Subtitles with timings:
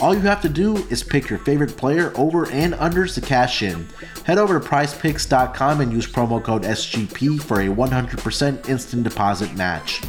[0.00, 3.62] All you have to do is pick your favorite player over and unders to cash
[3.62, 3.88] in.
[4.24, 10.00] Head over to prizepicks.com and use promo code SGP for a 100% instant deposit match.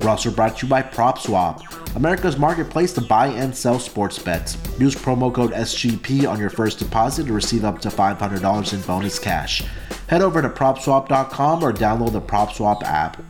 [0.00, 4.56] We're also brought to you by PropSwap, America's marketplace to buy and sell sports bets.
[4.78, 9.18] Use promo code SGP on your first deposit to receive up to $500 in bonus
[9.18, 9.64] cash.
[10.06, 13.20] Head over to PropSwap.com or download the PropSwap app.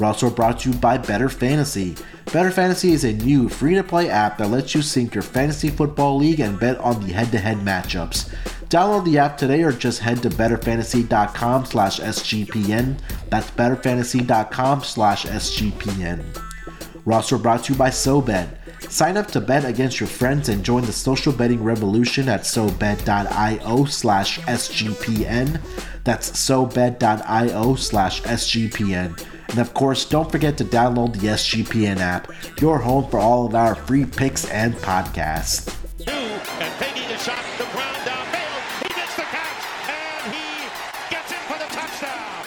[0.00, 1.96] We're also brought to you by Bettor Fantasy.
[2.32, 5.68] Bettor Fantasy is a new free to play app that lets you sync your fantasy
[5.68, 8.34] football league and bet on the head to head matchups.
[8.70, 12.98] Download the app today or just head to bettorfantasy.com slash SGPN.
[13.28, 16.24] That's bettorfantasy.com slash SGPN.
[17.04, 18.90] We're brought to you by SoBet.
[18.90, 23.84] Sign up to bet against your friends and join the social betting revolution at SoBet.io
[23.84, 25.60] slash SGPN.
[26.04, 29.31] That's SoBet.io slash SGPN.
[29.52, 33.54] And of course, don't forget to download the SGPN app, your home for all of
[33.54, 35.68] our free picks and podcasts.
[36.08, 38.82] And taking the shot, the ground downfield.
[38.82, 40.64] He gets the catch, and he
[41.10, 42.46] gets it for the touchdown.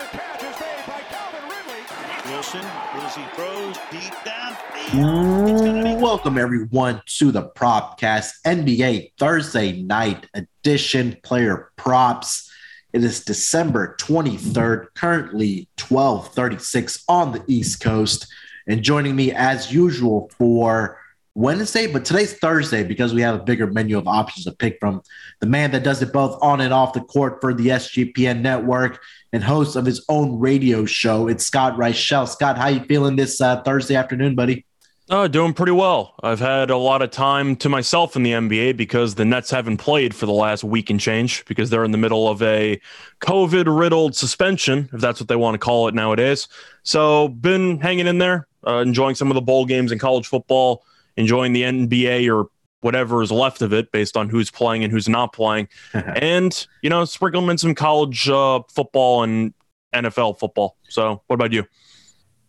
[0.00, 1.82] The catch is made by Calvin Ridley.
[2.28, 6.00] Wilson, as he throws deep downfield.
[6.00, 12.50] Welcome everyone to the Propcast NBA Thursday night edition player props.
[12.94, 18.28] It is December 23rd, currently 1236 on the East Coast.
[18.68, 21.00] And joining me as usual for
[21.34, 25.02] Wednesday, but today's Thursday because we have a bigger menu of options to pick from.
[25.40, 29.02] The man that does it both on and off the court for the SGPN network
[29.32, 31.26] and host of his own radio show.
[31.26, 32.28] It's Scott Reichel.
[32.28, 34.66] Scott, how you feeling this uh, Thursday afternoon, buddy?
[35.10, 36.14] Uh, doing pretty well.
[36.22, 39.76] I've had a lot of time to myself in the NBA because the Nets haven't
[39.76, 42.80] played for the last week and change because they're in the middle of a
[43.20, 46.48] COVID riddled suspension, if that's what they want to call it nowadays.
[46.84, 50.84] So, been hanging in there, uh, enjoying some of the bowl games in college football,
[51.18, 52.48] enjoying the NBA or
[52.80, 55.68] whatever is left of it based on who's playing and who's not playing.
[55.92, 59.52] and, you know, sprinkling in some college uh, football and
[59.94, 60.78] NFL football.
[60.88, 61.66] So, what about you?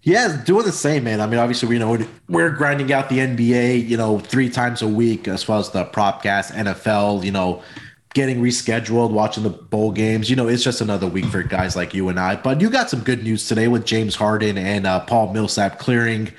[0.06, 1.20] Yeah, doing the same, man.
[1.20, 1.98] I mean, obviously, we know
[2.30, 5.84] we're grinding out the NBA, you know, three times a week, as well as the
[5.84, 7.64] Propcast, NFL, you know,
[8.14, 10.30] getting rescheduled, watching the bowl games.
[10.30, 12.36] You know, it's just another week for guys like you and I.
[12.36, 16.32] But you got some good news today with James Harden and uh, Paul Millsap clearing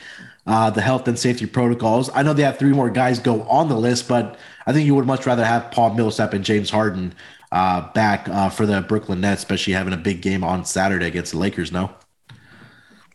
[0.47, 2.09] uh, the health and safety protocols.
[2.15, 4.39] I know they have three more guys go on the list, but
[4.69, 7.15] I think you would much rather have Paul Millsap and James Harden
[7.51, 11.33] uh, back uh, for the Brooklyn Nets, especially having a big game on Saturday against
[11.33, 11.73] the Lakers.
[11.73, 11.91] No.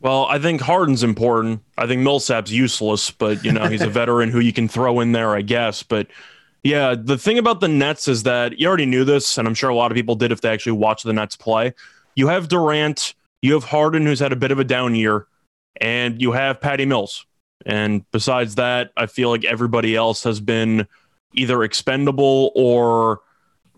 [0.02, 1.62] Well, I think Harden's important.
[1.78, 5.12] I think Millsap's useless, but you know he's a veteran who you can throw in
[5.12, 5.84] there, I guess.
[5.84, 6.08] But
[6.64, 9.70] yeah, the thing about the Nets is that you already knew this, and I'm sure
[9.70, 11.74] a lot of people did if they actually watched the Nets play.
[12.16, 15.28] You have Durant, you have Harden, who's had a bit of a down year,
[15.80, 17.26] and you have Patty Mills.
[17.64, 20.88] And besides that, I feel like everybody else has been
[21.34, 23.22] either expendable or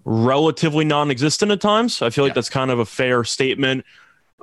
[0.06, 2.01] relatively non-existent at times.
[2.01, 2.35] I feel like yeah.
[2.35, 3.85] that's kind of a fair statement.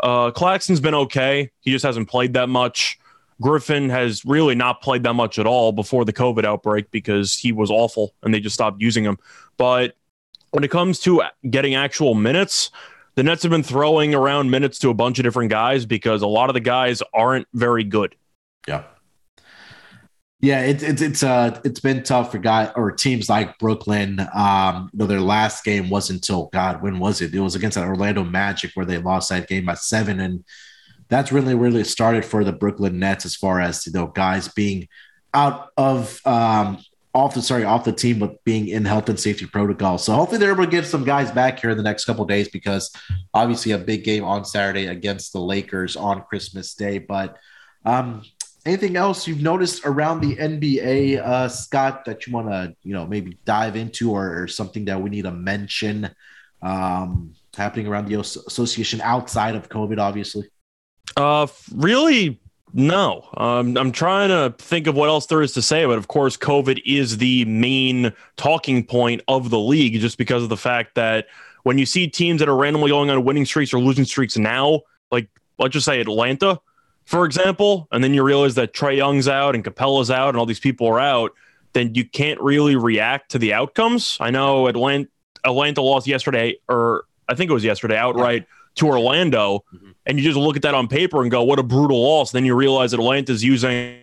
[0.02, 1.50] Uh, Claxton's been okay.
[1.60, 2.98] He just hasn't played that much.
[3.40, 7.52] Griffin has really not played that much at all before the COVID outbreak because he
[7.52, 9.18] was awful and they just stopped using him.
[9.56, 9.96] But
[10.50, 12.70] when it comes to getting actual minutes,
[13.14, 16.26] the Nets have been throwing around minutes to a bunch of different guys because a
[16.26, 18.14] lot of the guys aren't very good.
[18.68, 18.84] Yeah.
[20.42, 24.26] Yeah, it's it's it's uh it's been tough for guys or teams like Brooklyn.
[24.34, 27.34] Um, you know, their last game wasn't until God, when was it?
[27.34, 30.44] It was against the Orlando Magic where they lost that game by seven, and
[31.08, 34.88] that's really really started for the Brooklyn Nets as far as you know guys being
[35.34, 36.78] out of um
[37.12, 39.98] off the sorry off the team but being in health and safety protocol.
[39.98, 42.48] So hopefully they're able to get some guys back here in the next couple days
[42.48, 42.90] because
[43.34, 47.36] obviously a big game on Saturday against the Lakers on Christmas Day, but.
[47.82, 48.22] Um,
[48.66, 53.06] anything else you've noticed around the NBA, uh, Scott, that you want to, you know,
[53.06, 56.10] maybe dive into or, or, something that we need to mention
[56.62, 60.48] um, happening around the association outside of COVID, obviously?
[61.16, 62.40] Uh, really,
[62.72, 63.28] no.
[63.36, 66.36] Um, I'm trying to think of what else there is to say, but of course,
[66.36, 71.26] COVID is the main talking point of the league just because of the fact that
[71.62, 74.80] when you see teams that are randomly going on winning streaks or losing streaks now,
[75.10, 75.28] like
[75.58, 76.60] let's just say Atlanta,
[77.10, 80.46] for example, and then you realize that Trae Young's out and Capela's out and all
[80.46, 81.32] these people are out,
[81.72, 84.16] then you can't really react to the outcomes.
[84.20, 85.08] I know Atlanta,
[85.44, 88.46] Atlanta lost yesterday, or I think it was yesterday outright
[88.76, 89.90] to Orlando, mm-hmm.
[90.06, 92.44] and you just look at that on paper and go, "What a brutal loss." Then
[92.44, 93.98] you realize that Atlanta's using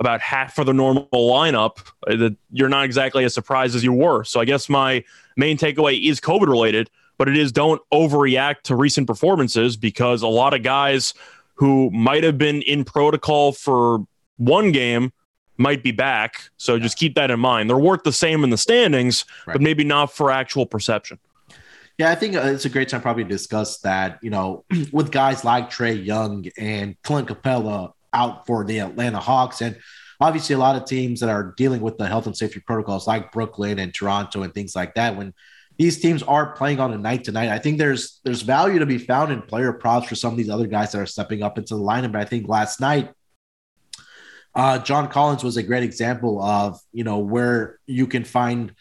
[0.00, 1.86] about half of the normal lineup.
[2.04, 4.24] Uh, that you're not exactly as surprised as you were.
[4.24, 5.04] So I guess my
[5.36, 10.26] main takeaway is COVID related, but it is don't overreact to recent performances because a
[10.26, 11.14] lot of guys
[11.54, 14.06] who might have been in protocol for
[14.36, 15.12] one game
[15.56, 16.50] might be back.
[16.56, 17.70] So just keep that in mind.
[17.70, 19.54] They're worth the same in the standings, right.
[19.54, 21.18] but maybe not for actual perception.
[21.96, 24.18] Yeah, I think uh, it's a great time probably to discuss that.
[24.20, 29.60] You know, with guys like Trae Young and Clint Capela out for the Atlanta Hawks,
[29.60, 29.78] and
[30.20, 33.30] obviously a lot of teams that are dealing with the health and safety protocols like
[33.30, 35.16] Brooklyn and Toronto and things like that.
[35.16, 35.34] When
[35.76, 38.86] these teams are playing on a night to night, I think there's there's value to
[38.86, 41.58] be found in player props for some of these other guys that are stepping up
[41.58, 42.12] into the lineup.
[42.12, 43.10] But I think last night,
[44.54, 48.72] uh, John Collins was a great example of you know where you can find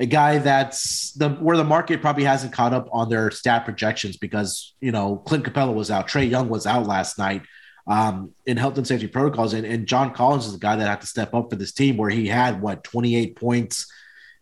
[0.00, 4.16] a guy that's the where the market probably hasn't caught up on their stat projections
[4.16, 7.42] because you know Clint Capela was out, Trae Young was out last night
[7.86, 11.00] um, in health and safety protocols, and, and John Collins is the guy that had
[11.00, 13.86] to step up for this team where he had what 28 points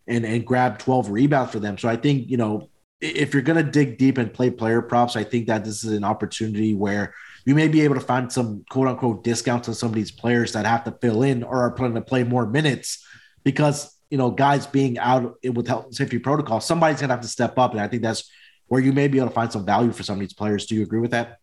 [0.06, 1.78] and and grabbed 12 rebounds for them.
[1.78, 2.68] So I think you know
[3.00, 6.04] if you're gonna dig deep and play player props, I think that this is an
[6.04, 7.14] opportunity where
[7.44, 10.52] you may be able to find some quote unquote discounts on some of these players
[10.52, 13.04] that have to fill in or are planning to play more minutes
[13.44, 17.28] because you know, guys being out with health and safety protocol, somebody's gonna have to
[17.28, 18.30] step up, and I think that's
[18.68, 20.66] where you may be able to find some value for some of these players.
[20.66, 21.38] Do you agree with that?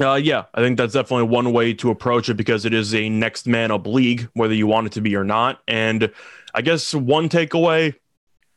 [0.00, 3.08] Uh, yeah, I think that's definitely one way to approach it because it is a
[3.08, 5.60] next man up league, whether you want it to be or not.
[5.68, 6.10] And
[6.52, 7.94] I guess one takeaway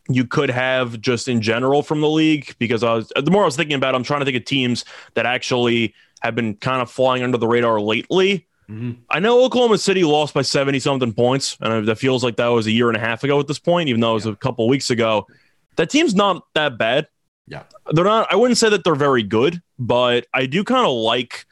[0.09, 3.45] you could have just in general from the league, because I was the more I
[3.45, 6.81] was thinking about, it, I'm trying to think of teams that actually have been kind
[6.81, 8.47] of flying under the radar lately.
[8.69, 9.01] Mm-hmm.
[9.09, 12.67] I know Oklahoma City lost by 70 something points, and that feels like that was
[12.67, 14.33] a year and a half ago at this point, even though it was yeah.
[14.33, 15.27] a couple weeks ago.
[15.77, 17.07] That team's not that bad.
[17.47, 17.63] Yeah.
[17.91, 21.45] They're not, I wouldn't say that they're very good, but I do kind of like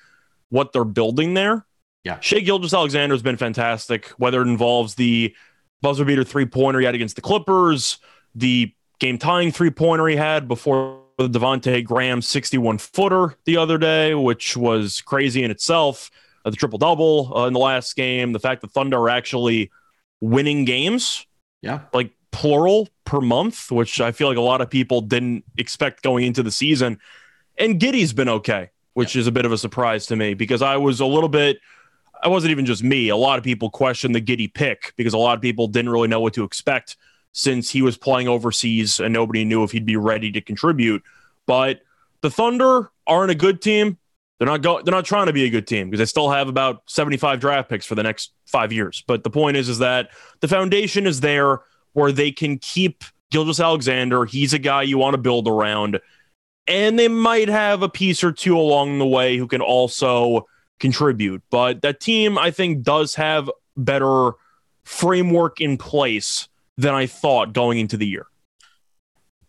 [0.49, 1.65] what they're building there.
[2.03, 2.19] Yeah.
[2.19, 5.33] Shai Gilgeous-Alexander has been fantastic, whether it involves the
[5.81, 7.99] buzzer beater three pointer he had against the Clippers,
[8.35, 13.77] the game tying three pointer he had before the Devonte Graham 61 footer the other
[13.77, 16.11] day, which was crazy in itself
[16.45, 19.71] uh, the triple double uh, in the last game, the fact that Thunder are actually
[20.21, 21.25] winning games,
[21.61, 26.03] yeah, like plural per month, which I feel like a lot of people didn't expect
[26.03, 26.99] going into the season.
[27.57, 29.21] And Giddey's been okay, which yeah.
[29.21, 31.57] is a bit of a surprise to me because I was a little bit.
[32.21, 33.09] I wasn't even just me.
[33.09, 36.07] A lot of people questioned the Giddy pick because a lot of people didn't really
[36.07, 36.95] know what to expect
[37.35, 41.03] since he was playing overseas and nobody knew if he'd be ready to contribute.
[41.45, 41.81] But
[42.21, 43.97] the Thunder aren't a good team.
[44.39, 44.85] They're not going.
[44.85, 47.69] They're not trying to be a good team because they still have about 75 draft
[47.69, 49.03] picks for the next five years.
[49.05, 51.59] But the point is, is that the foundation is there
[51.91, 54.25] where they can keep Gilgeous-Alexander.
[54.25, 55.99] He's a guy you want to build around,
[56.67, 60.47] and they might have a piece or two along the way who can also
[60.79, 61.43] contribute.
[61.49, 64.31] But that team, I think, does have better
[64.83, 66.47] framework in place
[66.77, 68.27] than I thought going into the year.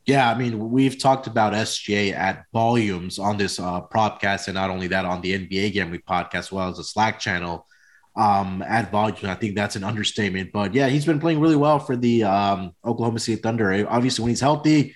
[0.07, 4.71] Yeah, I mean, we've talked about SGA at volumes on this uh, podcast, and not
[4.71, 7.67] only that, on the NBA Game Week podcast, as well as the Slack channel
[8.15, 9.25] um, at volumes.
[9.25, 10.53] I think that's an understatement.
[10.53, 13.87] But yeah, he's been playing really well for the um, Oklahoma City Thunder.
[13.89, 14.95] Obviously, when he's healthy,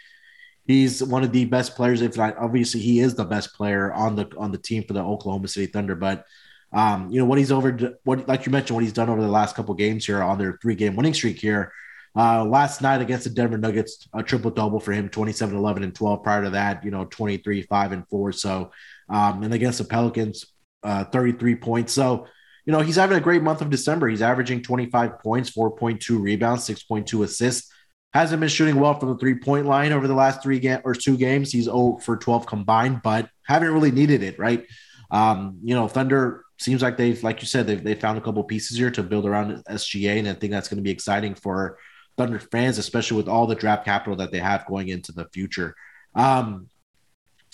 [0.65, 2.03] he's one of the best players.
[2.03, 5.03] If not, obviously, he is the best player on the on the team for the
[5.03, 5.97] Oklahoma City Thunder.
[5.97, 6.25] But
[6.73, 9.29] um, you know what he's over, what like you mentioned, what he's done over the
[9.29, 11.73] last couple games here on their three game winning streak here.
[12.17, 15.95] Uh, last night against the Denver Nuggets, a triple double for him 27, 11, and
[15.95, 16.23] 12.
[16.25, 18.33] Prior to that, you know, 23, 5, and 4.
[18.33, 18.73] So,
[19.09, 20.47] um, and against the Pelicans,
[20.83, 21.93] uh, 33 points.
[21.93, 22.27] So,
[22.67, 24.09] you know, he's having a great month of December.
[24.09, 27.73] He's averaging 25 points, 4.2 rebounds, 6.2 assists.
[28.13, 30.95] Hasn't been shooting well from the three point line over the last three ga- or
[30.95, 31.53] two games.
[31.53, 34.67] He's 0 for 12 combined, but haven't really needed it, right?
[35.13, 38.43] Um, you know, Thunder seems like they've, like you said, they've, they found a couple
[38.45, 41.79] pieces here to build around SGA, and I think that's going to be exciting for
[42.17, 45.75] Thunder fans, especially with all the draft capital that they have going into the future.
[46.15, 46.69] Um,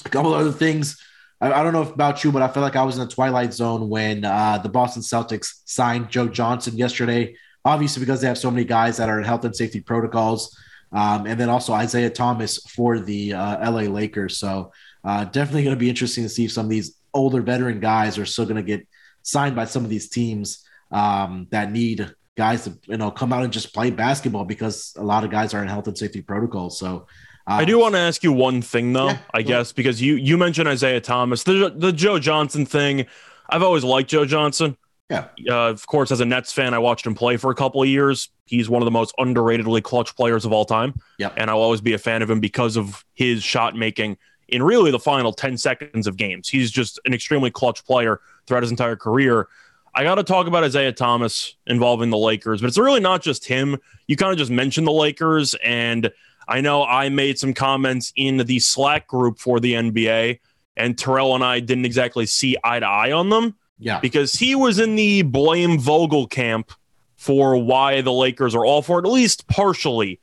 [0.04, 1.00] a couple other things.
[1.40, 3.52] I, I, don't know about you, but I feel like I was in the twilight
[3.52, 7.36] zone when uh, the Boston Celtics signed Joe Johnson yesterday.
[7.64, 10.56] Obviously, because they have so many guys that are in health and safety protocols,
[10.92, 14.38] um, and then also Isaiah Thomas for the uh, LA Lakers.
[14.38, 14.72] So
[15.04, 18.18] uh, definitely going to be interesting to see if some of these older veteran guys
[18.18, 18.86] are still going to get
[19.22, 23.42] signed by some of these teams um, that need guys to you know come out
[23.42, 26.78] and just play basketball because a lot of guys are in health and safety protocols.
[26.78, 27.06] So
[27.46, 30.16] uh, I do want to ask you one thing though, yeah, I guess, because you
[30.16, 33.06] you mentioned Isaiah Thomas, the the Joe Johnson thing.
[33.48, 34.76] I've always liked Joe Johnson.
[35.08, 35.28] Yeah.
[35.48, 37.88] Uh, of course, as a Nets fan, I watched him play for a couple of
[37.88, 38.28] years.
[38.44, 41.00] He's one of the most underratedly clutch players of all time.
[41.18, 41.34] Yep.
[41.36, 44.90] And I'll always be a fan of him because of his shot making in really
[44.90, 46.48] the final 10 seconds of games.
[46.48, 49.48] He's just an extremely clutch player throughout his entire career.
[49.98, 53.46] I got to talk about Isaiah Thomas involving the Lakers, but it's really not just
[53.46, 53.78] him.
[54.06, 56.10] You kind of just mentioned the Lakers, and
[56.46, 60.38] I know I made some comments in the Slack group for the NBA,
[60.76, 63.98] and Terrell and I didn't exactly see eye to eye on them Yeah.
[64.00, 66.72] because he was in the blame Vogel camp
[67.16, 70.20] for why the Lakers are all for it, at least partially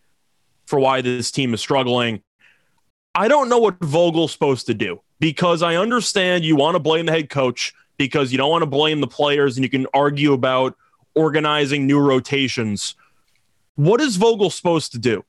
[0.67, 2.21] for why this team is struggling.
[3.15, 7.07] I don't know what Vogel's supposed to do because I understand you want to blame
[7.07, 10.33] the head coach because you don't want to blame the players and you can argue
[10.33, 10.75] about
[11.15, 12.95] organizing new rotations.
[13.75, 15.23] What is Vogel supposed to do?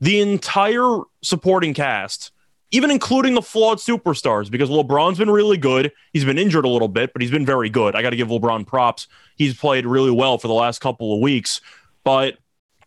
[0.00, 2.30] The entire supporting cast,
[2.70, 5.92] even including the flawed superstars, because LeBron's been really good.
[6.12, 7.96] He's been injured a little bit, but he's been very good.
[7.96, 9.08] I got to give LeBron props.
[9.36, 11.60] He's played really well for the last couple of weeks.
[12.04, 12.38] But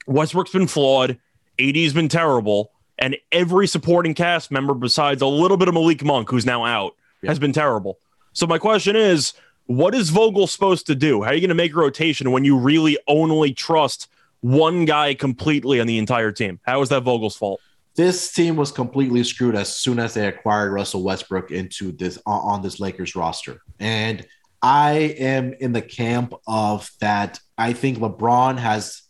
[0.08, 1.20] Westbrook's been flawed.
[1.60, 2.72] AD's been terrible.
[2.98, 6.96] And every supporting cast member, besides a little bit of Malik Monk, who's now out,
[7.26, 8.00] has been terrible.
[8.34, 9.34] So my question is,
[9.66, 11.22] what is Vogel supposed to do?
[11.22, 14.10] How are you going to make a rotation when you really only trust
[14.42, 16.60] one guy completely on the entire team?
[16.64, 17.62] How is that Vogel's fault?
[17.96, 22.40] This team was completely screwed as soon as they acquired Russell Westbrook into this on,
[22.42, 23.62] on this Lakers roster.
[23.80, 24.26] And
[24.62, 27.40] I am in the camp of that.
[27.58, 29.02] I think LeBron has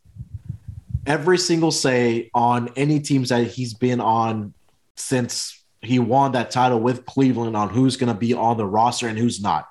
[1.06, 4.54] every single say on any teams that he's been on
[4.96, 9.08] since he won that title with Cleveland on who's going to be on the roster
[9.08, 9.68] and who's not.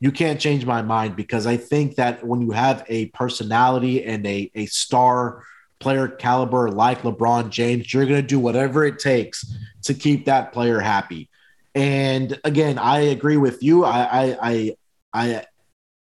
[0.00, 4.26] You can't change my mind because I think that when you have a personality and
[4.26, 5.42] a, a star
[5.78, 9.50] player caliber like LeBron James, you're going to do whatever it takes
[9.84, 11.30] to keep that player happy.
[11.74, 13.84] And again, I agree with you.
[13.84, 14.76] I, I, I,
[15.12, 15.46] I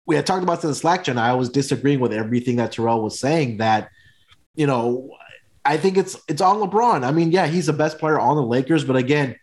[0.05, 1.23] we had talked about this in the Slack channel.
[1.23, 3.57] I was disagreeing with everything that Terrell was saying.
[3.57, 3.89] That
[4.55, 5.11] you know,
[5.63, 7.05] I think it's it's on LeBron.
[7.05, 9.35] I mean, yeah, he's the best player on the Lakers, but again,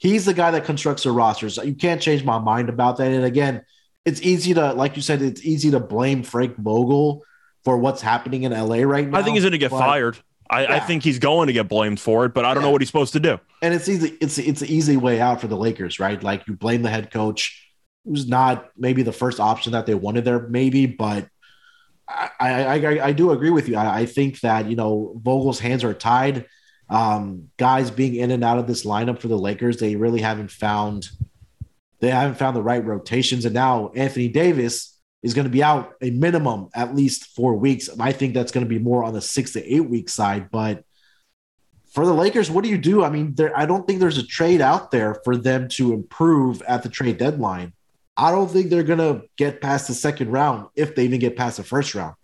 [0.00, 1.58] he's the guy that constructs the rosters.
[1.58, 3.12] You can't change my mind about that.
[3.12, 3.62] And again,
[4.04, 7.22] it's easy to, like you said, it's easy to blame Frank Vogel
[7.64, 9.18] for what's happening in LA right now.
[9.18, 10.18] I think he's going to get but- fired.
[10.52, 12.80] I, I think he's going to get blamed for it, but I don't know what
[12.80, 13.38] he's supposed to do.
[13.62, 14.18] and it's easy.
[14.20, 16.20] It's it's an easy way out for the Lakers, right?
[16.20, 17.72] Like you blame the head coach,
[18.04, 21.28] who's not maybe the first option that they wanted there, maybe, but
[22.08, 23.76] I I, I, I do agree with you.
[23.76, 26.46] I, I think that you know Vogel's hands are tied.
[26.90, 30.50] Um, guys being in and out of this lineup for the Lakers, they really haven't
[30.50, 31.08] found
[32.00, 35.94] they haven't found the right rotations, and now Anthony Davis is going to be out
[36.00, 37.90] a minimum at least four weeks.
[38.00, 40.84] I think that's going to be more on the six to eight week side, but
[41.92, 43.04] for the Lakers, what do you do?
[43.04, 46.62] I mean, there, I don't think there's a trade out there for them to improve
[46.62, 47.72] at the trade deadline.
[48.16, 51.36] I don't think they're going to get past the second round if they even get
[51.36, 52.14] past the first round.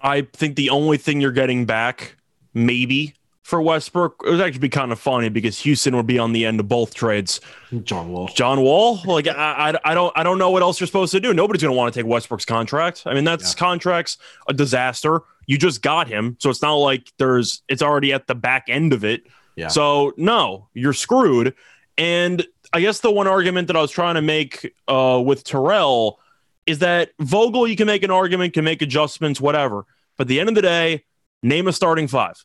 [0.00, 2.16] I think the only thing you're getting back,
[2.54, 3.14] maybe
[3.50, 6.46] for Westbrook, it would actually be kind of funny because Houston would be on the
[6.46, 7.40] end of both trades.
[7.82, 8.28] John Wall.
[8.28, 11.20] John Wall, like I, I, I don't, I don't know what else you're supposed to
[11.20, 11.34] do.
[11.34, 13.02] Nobody's going to want to take Westbrook's contract.
[13.04, 13.58] I mean, that's Yeah.
[13.58, 14.16] contract's
[14.48, 15.20] a disaster.
[15.46, 18.92] You just got him, so it's not like there's, it's already at the back end
[18.92, 19.24] of it.
[19.56, 19.68] Yeah.
[19.68, 21.54] So no, you're screwed.
[21.98, 26.20] And I guess the one argument that I was trying to make uh, with Terrell
[26.66, 29.84] is that Vogel, you can make an argument, can make adjustments, whatever.
[30.16, 31.04] But at the end of the day,
[31.42, 32.44] name a starting five.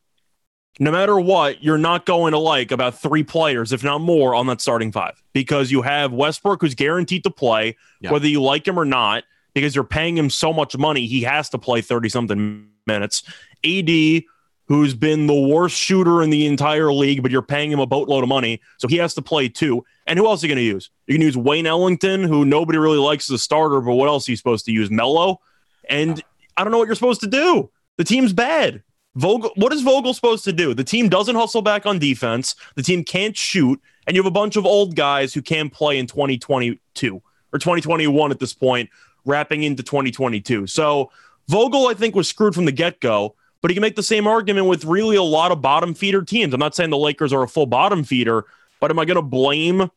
[0.80, 4.48] No matter what, you're not going to like about three players, if not more, on
[4.48, 8.12] that starting five because you have Westbrook, who's guaranteed to play, Yeah.
[8.12, 11.50] whether you like him or not, because you're paying him so much money, he has
[11.52, 13.24] to play 30 something minutes.
[13.64, 14.24] AD,
[14.68, 18.24] who's been the worst shooter in the entire league, but you're paying him a boatload
[18.24, 19.86] of money, so he has to play too.
[20.08, 20.90] And who else are you going to use?
[21.08, 24.28] You can use Wayne Ellington, who nobody really likes as a starter, but what else
[24.28, 24.90] are you supposed to use?
[24.92, 25.40] Melo?
[25.88, 26.22] And
[26.58, 27.70] I don't know what you're supposed to do.
[27.98, 28.84] The team's bad.
[29.16, 30.74] Vogel, what is Vogel supposed to do?
[30.74, 32.56] The team doesn't hustle back on defense.
[32.76, 35.98] The team can't shoot, and you have a bunch of old guys who can't play
[35.98, 37.22] in 2022
[37.54, 38.90] or 2021 at this point,
[39.26, 40.68] wrapping into 2022.
[40.68, 41.12] So
[41.48, 43.36] Vogel, I think, was screwed from the get go.
[43.62, 46.54] But he can make the same argument with really a lot of bottom feeder teams.
[46.54, 48.46] I'm not saying the Lakers are a full bottom feeder,
[48.80, 49.90] but am I going to blame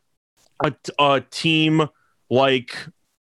[0.64, 1.86] a, a team
[2.30, 2.74] like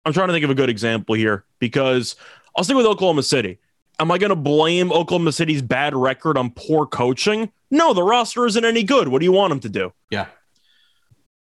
[0.05, 2.15] I'm trying to think of a good example here because
[2.55, 3.59] I'll stick with Oklahoma City.
[4.01, 7.51] Am I going to blame Oklahoma City's bad record on poor coaching?
[7.69, 9.07] No, the roster isn't any good.
[9.07, 9.93] What do you want them to do?
[10.09, 10.25] Yeah.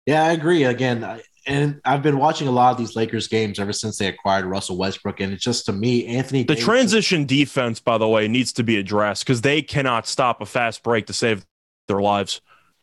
[0.04, 0.64] Yeah, I agree.
[0.64, 4.08] Again, I, and I've been watching a lot of these Lakers games ever since they
[4.08, 6.42] acquired Russell Westbrook, and it's just to me, Anthony.
[6.42, 10.40] The Davis- transition defense, by the way, needs to be addressed because they cannot stop
[10.40, 11.46] a fast break to save
[11.86, 12.40] their lives.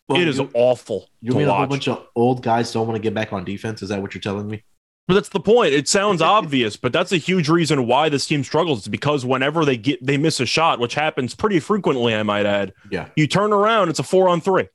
[0.07, 2.95] Well, it is You, awful you mean a whole bunch of old guys don't want
[2.95, 3.81] to get back on defense?
[3.81, 4.63] Is that what you're telling me?
[5.07, 5.73] But that's the point.
[5.73, 8.79] It sounds obvious, but that's a huge reason why this team struggles.
[8.79, 12.45] It's because whenever they get they miss a shot, which happens pretty frequently, I might
[12.45, 12.73] add.
[12.91, 13.07] Yeah.
[13.15, 14.67] You turn around, it's a four on three.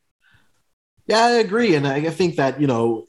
[1.06, 3.06] Yeah, I agree, and I think that you know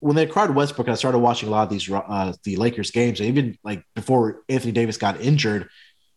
[0.00, 3.20] when they acquired Westbrook, I started watching a lot of these uh, the Lakers games,
[3.20, 5.68] and even like before Anthony Davis got injured,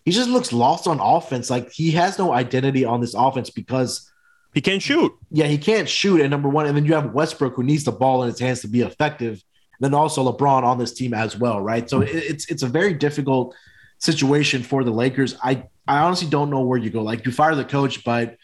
[0.03, 1.50] he just looks lost on offense.
[1.50, 4.12] Like he has no identity on this offense because
[4.53, 5.13] he can't shoot.
[5.31, 6.19] Yeah, he can't shoot.
[6.19, 8.62] And number one, and then you have Westbrook who needs the ball in his hands
[8.62, 9.41] to be effective.
[9.79, 11.89] Then also LeBron on this team as well, right?
[11.89, 13.55] So it's it's a very difficult
[14.00, 15.36] situation for the Lakers.
[15.43, 17.01] I I honestly don't know where you go.
[17.01, 18.38] Like you fire the coach, but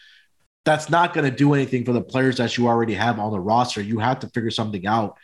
[0.64, 3.40] that's not going to do anything for the players that you already have on the
[3.40, 3.82] roster.
[3.82, 5.16] You have to figure something out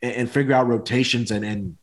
[0.00, 1.76] and, and figure out rotations and and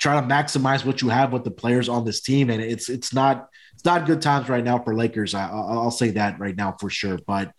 [0.00, 2.50] try to maximize what you have with the players on this team.
[2.50, 5.34] And it's it's not it's not good times right now for Lakers.
[5.34, 7.18] I, I, will say that right now for sure.
[7.26, 7.52] But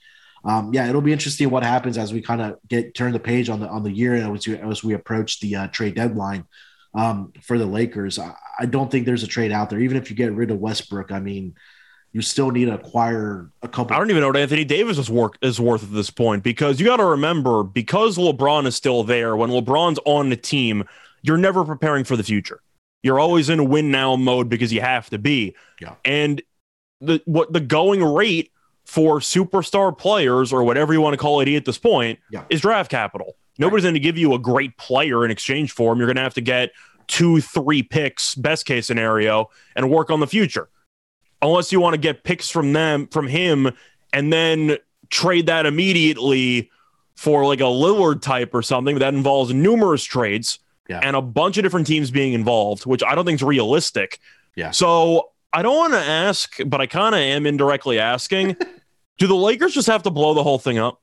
[0.43, 3.49] um, yeah, it'll be interesting what happens as we kind of get turn the page
[3.49, 6.45] on the on the year and as we, as we approach the uh, trade deadline
[6.93, 8.17] um, for the Lakers.
[8.17, 9.79] I, I don't think there's a trade out there.
[9.79, 11.55] Even if you get rid of Westbrook, I mean,
[12.11, 13.95] you still need to acquire a couple.
[13.95, 16.79] I don't even know what Anthony Davis is worth is worth at this point because
[16.79, 19.35] you got to remember because LeBron is still there.
[19.35, 20.85] When LeBron's on the team,
[21.21, 22.61] you're never preparing for the future.
[23.03, 25.55] You're always in a win now mode because you have to be.
[25.79, 25.95] Yeah.
[26.03, 26.41] And
[26.99, 28.51] the what the going rate
[28.91, 32.43] for superstar players or whatever you want to call it at this point yeah.
[32.49, 33.37] is draft capital.
[33.57, 35.99] Nobody's going to give you a great player in exchange for him.
[35.99, 36.71] You're going to have to get
[37.07, 40.67] two, three picks, best case scenario, and work on the future.
[41.41, 43.71] Unless you want to get picks from them, from him,
[44.11, 44.75] and then
[45.09, 46.69] trade that immediately
[47.15, 50.99] for like a Lillard type or something that involves numerous trades yeah.
[51.01, 54.19] and a bunch of different teams being involved, which I don't think is realistic.
[54.57, 54.71] Yeah.
[54.71, 58.57] So I don't want to ask, but I kind of am indirectly asking
[59.17, 61.01] do the Lakers just have to blow the whole thing up?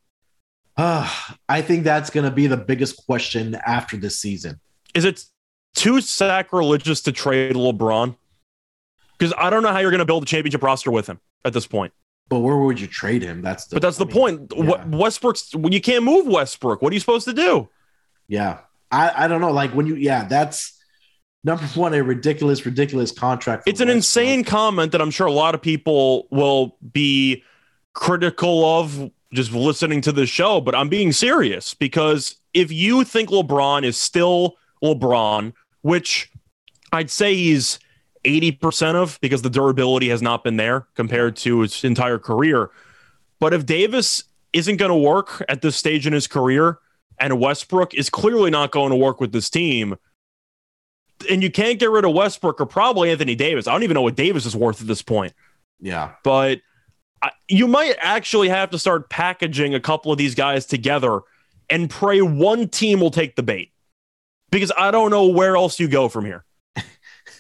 [0.77, 1.11] Uh,
[1.49, 4.61] I think that's going to be the biggest question after this season.
[4.95, 5.25] Is it
[5.75, 8.17] too sacrilegious to trade LeBron?
[9.19, 11.53] Because I don't know how you're going to build a championship roster with him at
[11.53, 11.93] this point.
[12.29, 13.43] But where would you trade him?
[13.43, 14.53] That's the, but that's I the mean, point.
[14.57, 14.85] Yeah.
[14.87, 17.69] Westbrook's when you can't move Westbrook, what are you supposed to do?
[18.29, 18.59] Yeah,
[18.91, 19.51] I, I don't know.
[19.51, 20.79] Like when you, yeah, that's
[21.43, 23.65] number one, a ridiculous, ridiculous contract.
[23.67, 23.97] It's an Westbrook.
[23.97, 27.43] insane comment that I'm sure a lot of people will be
[27.99, 33.29] critical of just listening to the show, but I'm being serious because if you think
[33.29, 36.31] LeBron is still LeBron, which
[36.93, 37.81] I'd say he's
[38.25, 42.71] 80% of because the durability has not been there compared to his entire career.
[43.41, 46.79] But if Davis isn't going to work at this stage in his career
[47.19, 49.97] and Westbrook is clearly not going to work with this team,
[51.29, 53.67] and you can't get rid of Westbrook or probably Anthony Davis.
[53.67, 55.33] I don't even know what Davis is worth at this point.
[55.81, 56.13] Yeah.
[56.23, 56.61] But
[57.49, 61.21] you might actually have to start packaging a couple of these guys together
[61.71, 63.73] and pray one team will take the bait
[64.51, 66.45] because I don't know where else you go from here.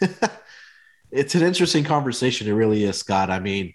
[1.11, 2.49] it's an interesting conversation.
[2.49, 3.31] It really is, Scott.
[3.31, 3.75] I mean,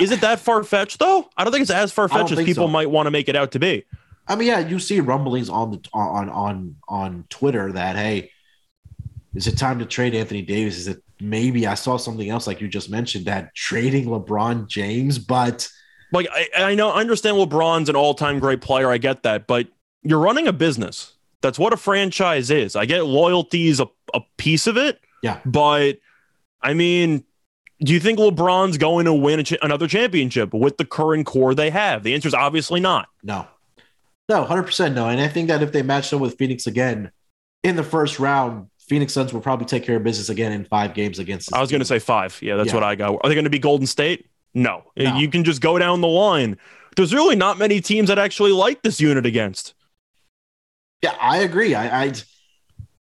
[0.00, 1.28] is it that far fetched though?
[1.36, 2.72] I don't think it's as far fetched as people so.
[2.72, 3.84] might want to make it out to be.
[4.26, 8.30] I mean, yeah, you see rumblings on the on on on Twitter that hey,
[9.34, 10.78] is it time to trade Anthony Davis?
[10.78, 15.18] Is it maybe I saw something else like you just mentioned that trading LeBron James,
[15.18, 15.68] but
[16.12, 18.90] like I, I know I understand LeBron's an all-time great player.
[18.90, 19.68] I get that, but
[20.02, 21.14] you're running a business.
[21.40, 22.76] That's what a franchise is.
[22.76, 25.00] I get loyalty is a, a piece of it.
[25.22, 25.40] Yeah.
[25.44, 25.98] But
[26.60, 27.24] I mean,
[27.80, 31.70] do you think LeBron's going to win ch- another championship with the current core they
[31.70, 32.02] have?
[32.02, 33.08] The answer is obviously not.
[33.22, 33.46] No.
[34.28, 35.08] No, 100% no.
[35.08, 37.10] And I think that if they matched up with Phoenix again
[37.62, 40.94] in the first round, Phoenix Suns will probably take care of business again in five
[40.94, 41.54] games against.
[41.54, 42.38] I was going to say five.
[42.42, 42.74] Yeah, that's yeah.
[42.74, 43.14] what I got.
[43.22, 44.28] Are they going to be Golden State?
[44.54, 44.84] No.
[44.96, 45.16] no.
[45.16, 46.58] You can just go down the line.
[46.96, 49.74] There's really not many teams that actually like this unit against.
[51.02, 51.74] Yeah, I agree.
[51.74, 52.12] I I,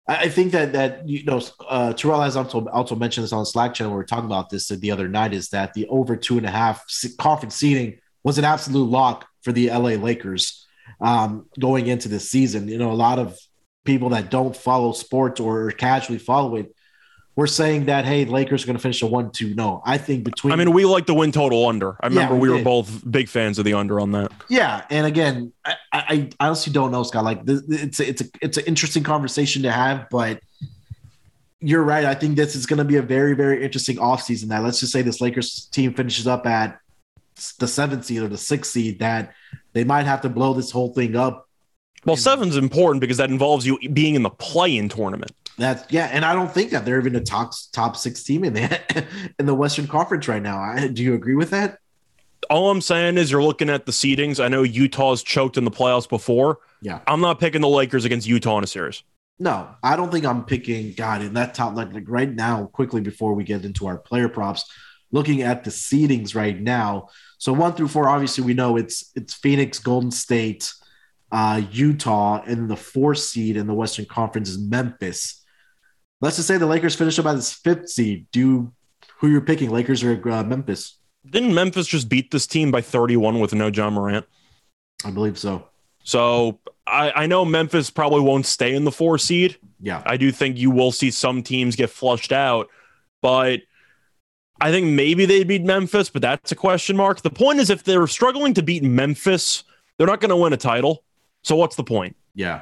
[0.07, 3.73] I think that that you know uh, Terrell has also also mentioned this on Slack
[3.73, 3.93] channel.
[3.93, 5.33] We were talking about this the other night.
[5.33, 6.83] Is that the over two and a half
[7.17, 10.67] conference seating was an absolute lock for the LA Lakers
[10.99, 12.67] um, going into this season.
[12.67, 13.37] You know, a lot of
[13.83, 16.75] people that don't follow sports or casually follow it,
[17.35, 19.55] we're saying that hey, Lakers are going to finish a one-two.
[19.55, 20.51] No, I think between.
[20.51, 21.95] I mean, we like the win total under.
[22.03, 24.31] I remember yeah, we, we were both big fans of the under on that.
[24.49, 27.23] Yeah, and again, I, I, I honestly don't know, Scott.
[27.23, 30.41] Like, this, it's a, it's a it's an interesting conversation to have, but
[31.61, 32.03] you're right.
[32.03, 34.49] I think this is going to be a very very interesting offseason.
[34.49, 36.79] That let's just say this Lakers team finishes up at
[37.57, 39.33] the seventh seed or the sixth seed, that
[39.71, 41.47] they might have to blow this whole thing up
[42.05, 45.31] well, seven's important because that involves you being in the play-in tournament.
[45.57, 48.53] That's yeah, and I don't think that they're even a top top six team in
[48.53, 49.05] the
[49.39, 50.59] in the Western Conference right now.
[50.59, 51.79] I, do you agree with that?
[52.49, 54.43] All I'm saying is you're looking at the seedings.
[54.43, 56.99] I know Utah's choked in the playoffs before, Yeah.
[57.05, 59.03] I'm not picking the Lakers against Utah in a series.
[59.37, 63.01] No, I don't think I'm picking God in that top like, like right now, quickly
[63.01, 64.63] before we get into our player props,
[65.11, 67.09] looking at the seedings right now.
[67.37, 70.73] So one through four, obviously we know it's it's Phoenix, Golden State,
[71.31, 75.43] uh, Utah, and the fourth seed in the Western Conference is Memphis.
[76.21, 78.27] Let's just say the Lakers finish up this fifth seed.
[78.31, 78.71] Do
[79.17, 80.97] who you're picking, Lakers or uh, Memphis?
[81.29, 84.25] Didn't Memphis just beat this team by 31 with no Ja Morant?
[85.05, 85.67] I believe so.
[86.03, 89.57] So I, I know Memphis probably won't stay in the four seed.
[89.81, 92.67] Yeah, I do think you will see some teams get flushed out,
[93.21, 93.61] but
[94.59, 97.21] I think maybe they beat Memphis, but that's a question mark.
[97.21, 99.63] The point is, if they're struggling to beat Memphis,
[99.97, 101.03] they're not going to win a title.
[101.43, 102.15] So what's the point?
[102.35, 102.61] yeah.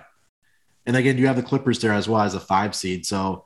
[0.85, 3.05] And again, you have the Clippers there as well as a five seed.
[3.05, 3.43] So,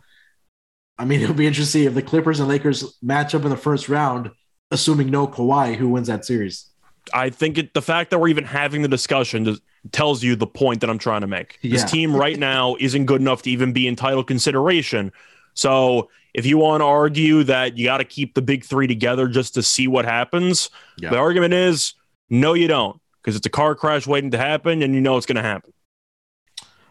[1.00, 3.89] I mean, it'll be interesting if the Clippers and Lakers match up in the first
[3.89, 4.30] round,
[4.70, 6.67] assuming no Kawhi, who wins that series.
[7.15, 10.46] I think it, the fact that we're even having the discussion just tells you the
[10.46, 11.58] point that I'm trying to make.
[11.63, 11.72] Yeah.
[11.72, 15.12] This team right now isn't good enough to even be in title consideration.
[15.56, 19.28] So if you want to argue that you got to keep the big three together
[19.28, 21.10] just to see what happens, Yeah.
[21.10, 21.96] the argument is
[22.30, 25.26] no, you don't, because it's a car crash waiting to happen, and you know it's
[25.26, 25.74] going to happen.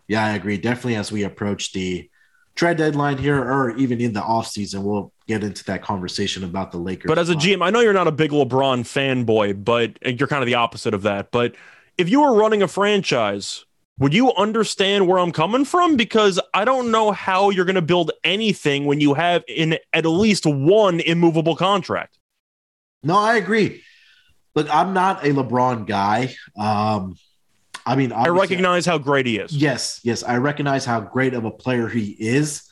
[0.09, 0.57] Yeah, I agree.
[0.57, 2.11] Definitely as we approach the
[2.55, 6.79] trade deadline here, or even in the offseason, we'll get into that conversation about the
[6.79, 7.09] Lakers.
[7.09, 10.43] But as a GM, I know you're not a big LeBron fanboy, but you're kind
[10.43, 11.31] of the opposite of that.
[11.31, 11.55] But
[11.97, 13.65] if you were running a franchise,
[13.99, 15.97] would you understand where I'm coming from?
[15.97, 20.07] Because I don't know how you're going to build anything when you have in at
[20.07, 22.19] least one immovable contract.
[23.03, 23.83] No, I agree.
[24.61, 26.35] Look, I'm not a LeBron guy.
[26.55, 27.17] Um,
[27.87, 29.57] I mean, I recognize how great he is.
[29.57, 32.69] Yes, yes, I recognize how great of a player he is.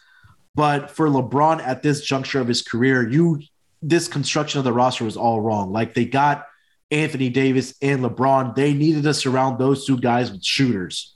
[0.54, 3.40] But for LeBron at this juncture of his career, you
[3.80, 5.72] this construction of the roster was all wrong.
[5.72, 6.44] Like they got
[6.90, 11.14] Anthony Davis and LeBron, they needed to surround those two guys with shooters.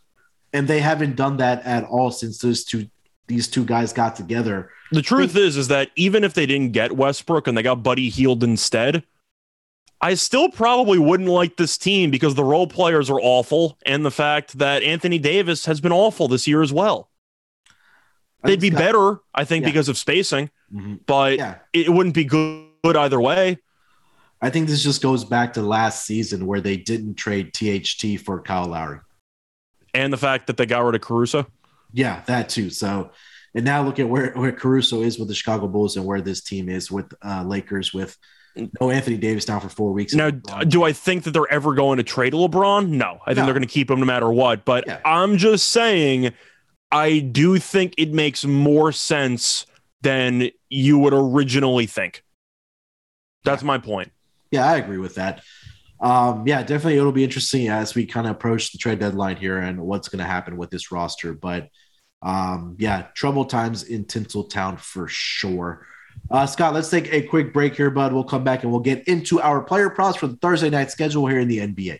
[0.54, 2.88] And they haven't done that at all since those two
[3.26, 4.70] these two guys got together.
[4.90, 8.08] The truth is, is that even if they didn't get Westbrook and they got Buddy
[8.08, 9.04] Hield instead,
[10.04, 14.10] I still probably wouldn't like this team because the role players are awful, and the
[14.10, 17.08] fact that Anthony Davis has been awful this year as well.
[18.42, 19.68] They'd be better, I think, Yeah.
[19.70, 21.00] because of spacing, Mhm.
[21.06, 21.58] but Yeah.
[21.72, 23.58] it wouldn't be good, good either way.
[24.40, 28.42] I think this just goes back to last season where they didn't trade THT for
[28.42, 28.98] Kyle Lowry.
[29.94, 31.46] And the fact that they got rid of Caruso.
[31.92, 32.70] Yeah, that too.
[32.70, 33.12] So,
[33.54, 36.40] and now look at where, where Caruso is with the Chicago Bulls and where this
[36.40, 38.16] team is with uh, Lakers with
[38.80, 40.14] no Anthony Davis down for four weeks.
[40.14, 42.88] Now, do I think that they're ever going to trade LeBron?
[42.88, 43.44] No, I think No.
[43.46, 44.64] they're going to keep him no matter what.
[44.64, 45.00] But Yeah.
[45.04, 46.32] I'm just saying,
[46.90, 49.66] I do think it makes more sense
[50.02, 52.22] than you would originally think.
[53.44, 54.12] That's my point.
[54.50, 55.42] Yeah, I agree with that.
[56.00, 59.58] Um, yeah, definitely it'll be interesting as we kind of approach the trade deadline here
[59.58, 61.32] and what's going to happen with this roster.
[61.32, 61.68] But
[62.22, 65.86] um, yeah, trouble times in Tinseltown for sure.
[66.30, 68.12] Uh, Scott, let's take a quick break here, bud.
[68.12, 71.26] We'll come back and we'll get into our player props for the Thursday night schedule
[71.26, 71.98] here in the NBA.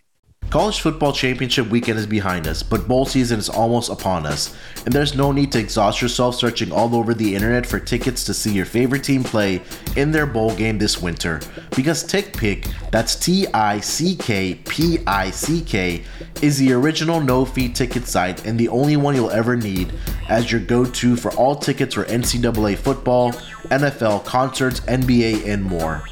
[0.51, 4.93] College football championship weekend is behind us, but bowl season is almost upon us, and
[4.93, 8.53] there's no need to exhaust yourself searching all over the internet for tickets to see
[8.53, 9.63] your favorite team play
[9.97, 11.41] in their bowl game this winter.
[11.75, 16.05] Because TickPick, that's T I C K P I C K,
[16.43, 19.93] is the original no fee ticket site and the only one you'll ever need
[20.29, 23.33] as your go to for all tickets for NCAA football,
[23.71, 26.03] NFL, concerts, NBA, and more.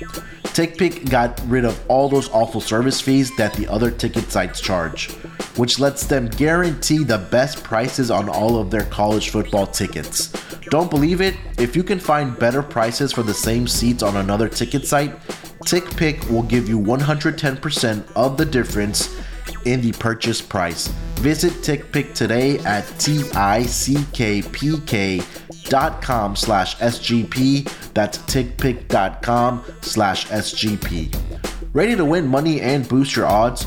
[0.51, 5.11] TickPick got rid of all those awful service fees that the other ticket sites charge,
[5.57, 10.33] which lets them guarantee the best prices on all of their college football tickets.
[10.71, 11.37] Don't believe it?
[11.59, 15.19] If you can find better prices for the same seats on another ticket site,
[15.65, 19.21] TickPick will give you 110% of the difference
[19.65, 20.89] in the purchase price.
[21.17, 24.07] Visit TickPick today at tickpick.com
[26.37, 27.93] slash SGP.
[27.93, 31.15] That's tickpick.com slash SGP.
[31.73, 33.67] Ready to win money and boost your odds?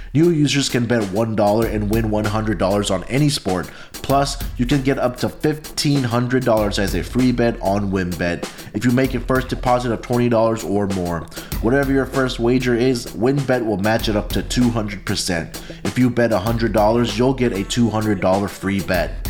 [0.13, 3.69] New users can bet $1 and win $100 on any sport.
[3.93, 8.43] Plus, you can get up to $1,500 as a free bet on WynnBet
[8.73, 11.21] if you make a first deposit of $20 or more.
[11.61, 15.85] Whatever your first wager is, WynnBet will match it up to 200%.
[15.85, 19.20] If you bet $100, you'll get a $200 free bet.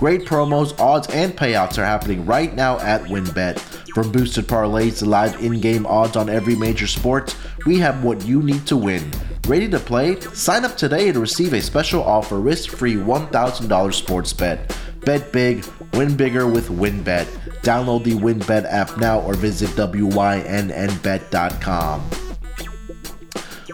[0.00, 3.58] Great promos, odds, and payouts are happening right now at WynnBet.
[3.92, 7.36] From boosted parlays to live in game odds on every major sport,
[7.66, 9.12] we have what you need to win.
[9.46, 10.18] Ready to play?
[10.32, 14.74] Sign up today to receive a special offer risk free $1,000 sports bet.
[15.04, 17.26] Bet big, win bigger with WynnBet.
[17.60, 20.10] Download the WynnBet app now or visit WYNNBet.com.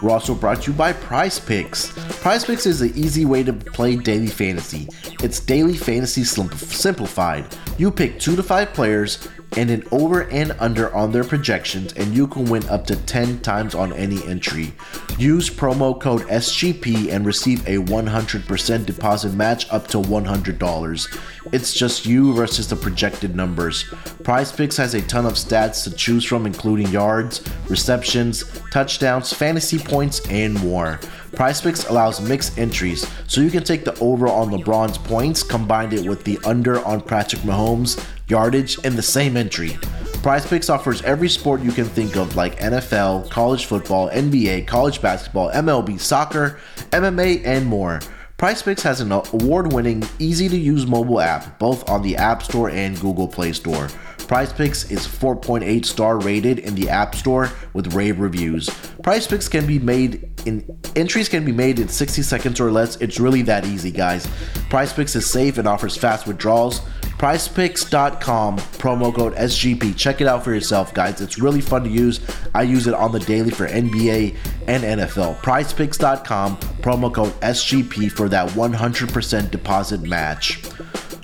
[0.01, 1.91] We're also brought to you by Prize Picks.
[2.21, 4.87] Prize Picks is an easy way to play daily fantasy.
[5.23, 7.45] It's daily fantasy simplified.
[7.77, 12.15] You pick two to five players and an over and under on their projections, and
[12.15, 14.73] you can win up to 10 times on any entry.
[15.17, 21.36] Use promo code SGP and receive a 100% deposit match up to $100.
[21.51, 23.83] It's just you versus the projected numbers.
[24.23, 29.79] Prize Picks has a ton of stats to choose from, including yards, receptions, touchdowns, fantasy
[29.79, 30.99] points, and more.
[31.33, 35.93] Prize Picks allows mixed entries, so you can take the over on LeBron's points, combine
[35.93, 39.77] it with the under on Patrick Mahomes' yardage in the same entry.
[40.21, 45.01] Prize Picks offers every sport you can think of, like NFL, college football, NBA, college
[45.01, 46.59] basketball, MLB, soccer,
[46.91, 47.99] MMA, and more.
[48.37, 52.43] Prize Picks has an award winning, easy to use mobile app, both on the App
[52.43, 53.87] Store and Google Play Store.
[54.27, 58.69] Prize Picks is 4.8 star rated in the App Store with rave reviews.
[59.01, 62.97] Prize Picks can be made in entries can be made in 60 seconds or less.
[62.97, 64.27] It's really that easy, guys.
[64.69, 66.81] Prize Picks is safe and offers fast withdrawals.
[67.17, 69.97] PrizePicks.com promo code SGP.
[69.97, 71.19] Check it out for yourself, guys.
[71.19, 72.19] It's really fun to use.
[72.53, 74.35] I use it on the daily for NBA
[74.67, 75.37] and NFL.
[75.37, 80.61] PrizePicks.com, promo code SGP for that 100% deposit match.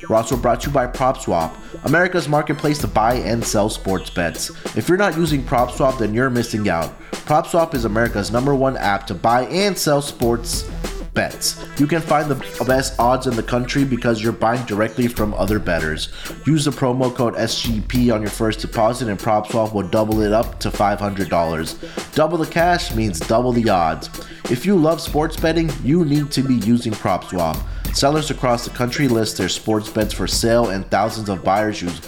[0.09, 4.49] We're also brought to you by PropSwap, America's marketplace to buy and sell sports bets.
[4.75, 6.99] If you're not using PropSwap, then you're missing out.
[7.11, 10.69] PropSwap is America's number one app to buy and sell sports
[11.13, 11.63] bets.
[11.77, 15.59] You can find the best odds in the country because you're buying directly from other
[15.59, 16.09] bettors.
[16.45, 20.59] Use the promo code SGP on your first deposit and PropSwap will double it up
[20.59, 22.13] to $500.
[22.15, 24.09] Double the cash means double the odds.
[24.49, 27.57] If you love sports betting, you need to be using PropSwap.
[27.95, 31.99] Sellers across the country list their sports bets for sale and thousands of buyers use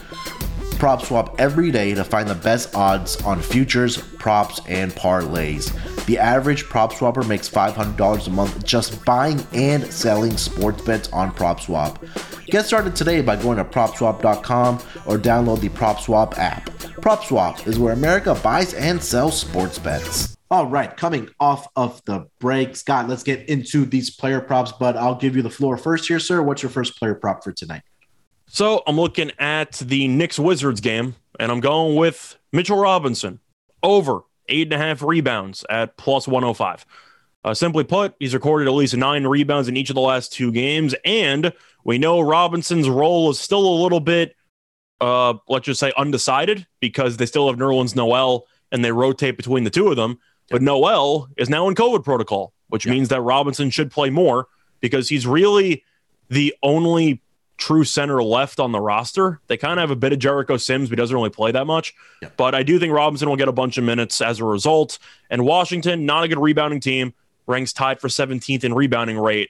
[0.78, 5.72] PropSwap every day to find the best odds on futures, props, and parlays.
[6.06, 11.32] The average prop swapper makes $500 a month just buying and selling sports bets on
[11.32, 12.46] PropSwap.
[12.46, 14.76] Get started today by going to PropSwap.com
[15.08, 16.66] or download the PropSwap app.
[17.02, 20.38] PropSwap is where America buys and sells sports bets.
[20.52, 24.96] All right, coming off of the break, Scott, let's get into these player props, but
[24.96, 26.44] I'll give you the floor first here, sir.
[26.44, 27.82] What's your first player prop for tonight?
[28.46, 33.40] So I'm looking at the Knicks Wizards game, and I'm going with Mitchell Robinson
[33.82, 36.86] over eight and a half rebounds at plus 105.
[37.44, 40.52] Uh, simply put, he's recorded at least nine rebounds in each of the last two
[40.52, 41.54] games, and
[41.84, 44.36] we know Robinson's role is still a little bit,
[45.00, 49.64] uh, let's just say, undecided because they still have Nerlens Noel and they rotate between
[49.64, 50.18] the two of them.
[50.50, 54.48] But Noel is now in COVID protocol, which means that Robinson should play more
[54.80, 55.84] because he's really
[56.30, 57.22] the only
[57.58, 59.40] true center left on the roster.
[59.48, 61.94] They kind of have a bit of Jericho Sims, but doesn't really play that much.
[62.22, 62.30] Yeah.
[62.36, 65.00] But I do think Robinson will get a bunch of minutes as a result.
[65.30, 67.14] And Washington, not a good rebounding team,
[67.48, 69.50] ranks tied for 17th in rebounding rate.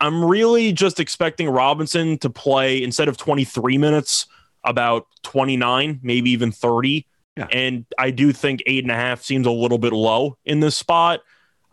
[0.00, 4.26] I'm really just expecting Robinson to play instead of 23 minutes,
[4.64, 7.06] about 29, maybe even 30.
[7.36, 7.46] Yeah.
[7.52, 10.76] And I do think eight and a half seems a little bit low in this
[10.76, 11.20] spot.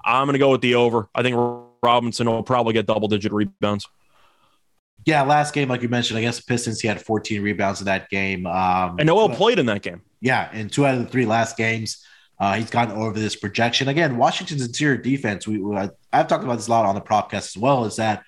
[0.04, 1.10] I'm going to go with the over.
[1.15, 1.36] I think
[1.84, 3.88] Robinson will probably get double digit rebounds.
[5.06, 8.10] Yeah, last game, like you mentioned, I guess Pistons, he had 14 rebounds in that
[8.10, 8.48] game.
[8.48, 10.02] Um, and Noel played in that game.
[10.20, 12.04] Yeah, in two out of the three last games,
[12.39, 13.88] uh, he's gotten over this projection.
[13.88, 15.78] Again, Washington's interior defense, we, we
[16.12, 18.24] I've talked about this a lot on the propcast as well, is that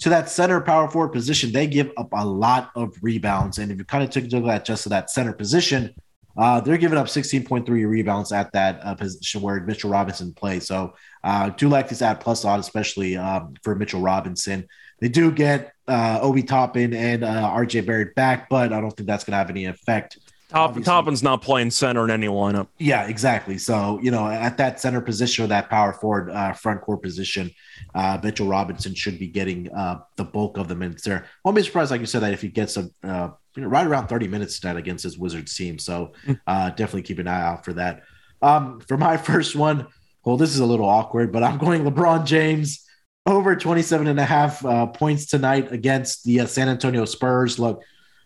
[0.00, 3.58] to that center power forward position, they give up a lot of rebounds.
[3.58, 5.94] And if you kind of took a look at just to that center position,
[6.36, 10.66] uh, they're giving up 16.3 rebounds at that uh, position where Mitchell Robinson plays.
[10.66, 14.68] So uh, do like this at plus odd, especially um, for Mitchell Robinson.
[15.00, 19.06] They do get uh, Obi Toppin and uh, RJ Barrett back, but I don't think
[19.06, 20.18] that's going to have any effect.
[20.48, 22.68] Top, Toppin's not playing center in any lineup.
[22.78, 23.58] Yeah, exactly.
[23.58, 27.50] So, you know, at that center position or that power forward uh, front court position,
[27.96, 31.26] uh, Mitchell Robinson should be getting uh, the bulk of the minutes there.
[31.44, 33.86] Won't be surprised, like you said, that if he gets a uh, you know, right
[33.86, 35.80] around 30 minutes tonight against his Wizards team.
[35.80, 36.34] So hmm.
[36.46, 38.02] uh, definitely keep an eye out for that.
[38.40, 39.88] Um, for my first one,
[40.24, 42.85] well, this is a little awkward, but I'm going LeBron James
[43.26, 47.58] over 27 and a half uh, points tonight against the uh, San Antonio Spurs.
[47.58, 47.82] Look,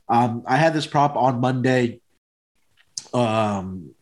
[0.09, 2.01] um, I had this prop on Monday
[3.15, 3.95] um,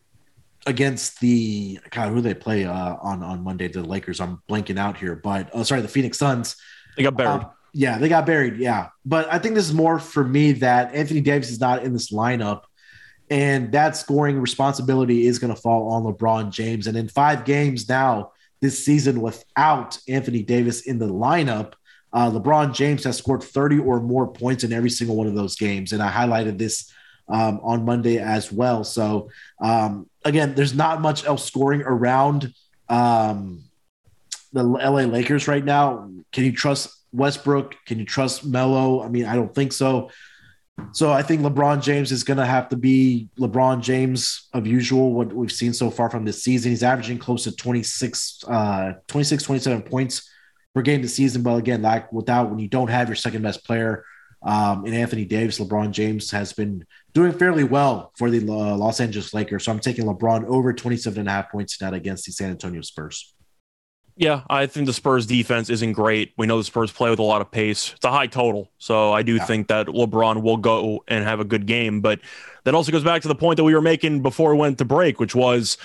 [0.67, 3.69] against the God, who they play uh, on on Monday?
[3.69, 4.19] The Lakers.
[4.19, 6.57] I'm blanking out here, but oh, sorry, the Phoenix Suns.
[6.97, 7.43] They got buried.
[7.43, 8.57] Um, Yeah, they got buried.
[8.57, 8.89] Yeah.
[9.05, 12.11] But I think this is more for me that Anthony Davis is not in this
[12.11, 12.63] lineup.
[13.31, 16.87] And that scoring responsibility is going to fall on LeBron James.
[16.87, 21.73] And in five games now this season without Anthony Davis in the lineup,
[22.11, 25.55] uh, LeBron James has scored 30 or more points in every single one of those
[25.55, 25.93] games.
[25.93, 26.91] And I highlighted this
[27.27, 28.83] um, on Monday as well.
[28.83, 29.29] So,
[29.61, 32.53] um, again, there's not much else scoring around
[32.89, 33.63] um,
[34.51, 36.09] the LA Lakers right now.
[36.31, 37.75] Can you trust Westbrook?
[37.85, 39.03] Can you trust Melo?
[39.03, 40.09] I mean, I don't think so.
[40.91, 45.13] So I think LeBron James is going to have to be LeBron James of usual,
[45.13, 46.71] what we've seen so far from this season.
[46.71, 50.29] He's averaging close to 26, uh, 26 27 points
[50.73, 51.43] per game this season.
[51.43, 54.03] But again, like without when you don't have your second best player
[54.41, 58.99] um, in Anthony Davis, LeBron James has been doing fairly well for the uh, Los
[58.99, 59.65] Angeles Lakers.
[59.65, 62.81] So I'm taking LeBron over 27 and a half points tonight against the San Antonio
[62.81, 63.33] Spurs.
[64.19, 66.33] Yeah, I think the Spurs defense isn't great.
[66.37, 67.93] We know the Spurs play with a lot of pace.
[67.95, 68.69] It's a high total.
[68.77, 69.45] So I do yeah.
[69.45, 72.01] think that LeBron will go and have a good game.
[72.01, 72.19] But
[72.65, 74.85] that also goes back to the point that we were making before we went to
[74.85, 75.77] break, which was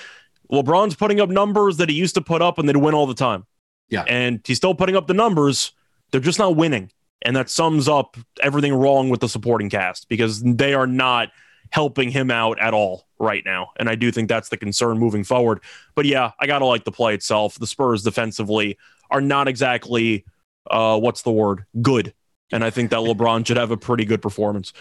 [0.51, 3.15] LeBron's putting up numbers that he used to put up and they'd win all the
[3.15, 3.47] time.
[3.89, 4.03] Yeah.
[4.09, 5.71] And he's still putting up the numbers.
[6.11, 6.91] They're just not winning.
[7.23, 11.29] And that sums up everything wrong with the supporting cast because they are not
[11.75, 13.73] helping him out at all right now.
[13.81, 15.59] And I do think that's the concern moving forward.
[15.97, 17.59] But yeah, I got to like the play itself.
[17.59, 18.79] The Spurs defensively
[19.11, 20.25] are not exactly,
[20.71, 21.65] uh, what's the word?
[21.83, 22.15] Good.
[22.53, 24.73] And I think that LeBron should have a pretty good performance.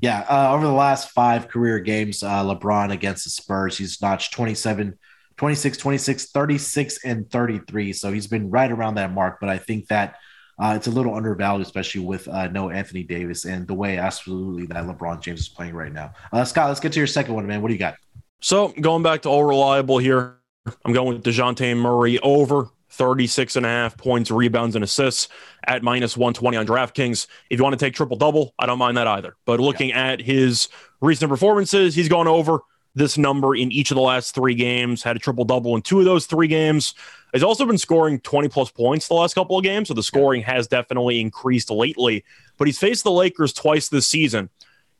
[0.00, 4.32] Yeah, uh, over the last five career games, uh, LeBron against the Spurs, he's notched
[4.32, 4.98] 27,
[5.36, 7.92] 26, 26, 36, and 33.
[7.92, 9.38] So he's been right around that mark.
[9.38, 10.16] But I think that
[10.60, 14.66] uh, it's a little undervalued, especially with uh, no Anthony Davis and the way absolutely
[14.66, 16.12] that LeBron James is playing right now.
[16.32, 17.62] Uh, Scott, let's get to your second one, man.
[17.62, 17.96] What do you got?
[18.40, 20.36] So going back to all reliable here,
[20.84, 25.28] I'm going with DeJounte Murray over 36 and a half points, rebounds, and assists
[25.66, 27.26] at minus 120 on DraftKings.
[27.48, 29.36] If you want to take triple double, I don't mind that either.
[29.46, 30.08] But looking yeah.
[30.08, 30.68] at his
[31.00, 32.60] recent performances, he's gone over
[32.94, 36.00] this number in each of the last three games, had a triple double in two
[36.00, 36.94] of those three games.
[37.32, 40.42] He's also been scoring 20 plus points the last couple of games, so the scoring
[40.42, 42.24] has definitely increased lately.
[42.58, 44.50] But he's faced the Lakers twice this season.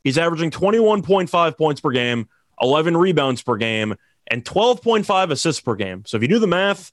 [0.03, 2.27] He's averaging 21.5 points per game,
[2.61, 3.95] 11 rebounds per game,
[4.27, 6.03] and 12.5 assists per game.
[6.05, 6.91] So if you do the math,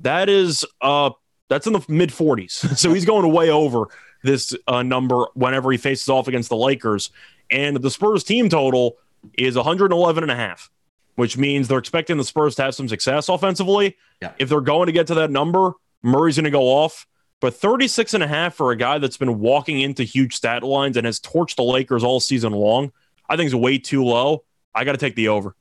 [0.00, 1.10] that is uh
[1.48, 2.76] that's in the mid 40s.
[2.78, 3.88] so he's going way over
[4.22, 7.10] this uh, number whenever he faces off against the Lakers.
[7.50, 8.96] And the Spurs team total
[9.36, 10.70] is 111 and a half,
[11.20, 13.98] which means they're expecting the Spurs to have some success offensively.
[14.22, 14.32] Yeah.
[14.38, 17.06] If they're going to get to that number, Murray's going to go off.
[17.40, 20.96] But 36 and a half for a guy that's been walking into huge stat lines
[20.96, 22.90] and has torched the Lakers all season long,
[23.28, 24.44] I think is way too low.
[24.74, 25.54] I got to take the over.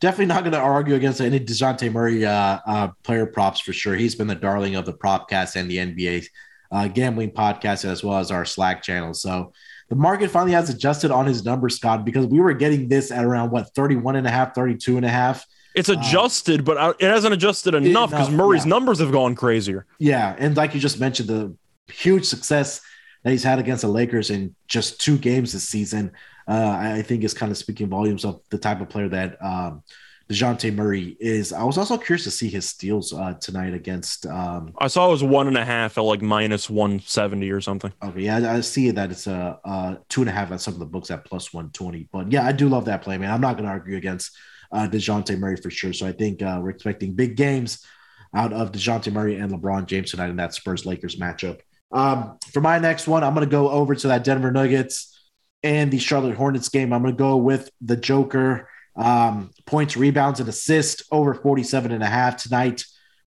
[0.00, 3.94] Definitely not going to argue against any DeJounte Murray uh, uh, player props for sure.
[3.94, 6.26] He's been the darling of the Propcast and the NBA
[6.72, 9.14] uh, gambling podcast as well as our Slack channel.
[9.14, 9.52] So
[9.90, 13.24] the market finally has adjusted on his numbers, Scott, because we were getting this at
[13.24, 15.44] around what 31 and a half, 32 and a half.
[15.74, 18.70] It's adjusted, uh, but it hasn't adjusted enough because Murray's yeah.
[18.70, 19.86] numbers have gone crazier.
[19.98, 20.34] Yeah.
[20.38, 21.56] And like you just mentioned, the
[21.92, 22.80] huge success
[23.24, 26.12] that he's had against the Lakers in just two games this season,
[26.46, 29.82] uh, I think is kind of speaking volumes of the type of player that um,
[30.30, 31.52] Dejounte Murray is.
[31.52, 34.26] I was also curious to see his steals uh, tonight against.
[34.26, 37.60] Um, I saw it was one and a half at like minus one seventy or
[37.60, 37.92] something.
[38.00, 40.74] Okay, yeah, I, I see that it's a, a, two and a half at some
[40.74, 42.08] of the books at plus one twenty.
[42.12, 43.32] But yeah, I do love that play, man.
[43.32, 44.36] I'm not going to argue against
[44.70, 45.92] uh, Dejounte Murray for sure.
[45.92, 47.84] So I think uh, we're expecting big games
[48.32, 51.58] out of Dejounte Murray and LeBron James tonight in that Spurs Lakers matchup.
[51.90, 55.18] Um, for my next one, I'm going to go over to that Denver Nuggets
[55.64, 56.92] and the Charlotte Hornets game.
[56.92, 62.02] I'm going to go with the Joker um, points, rebounds, and assists over 47 and
[62.02, 62.84] a half tonight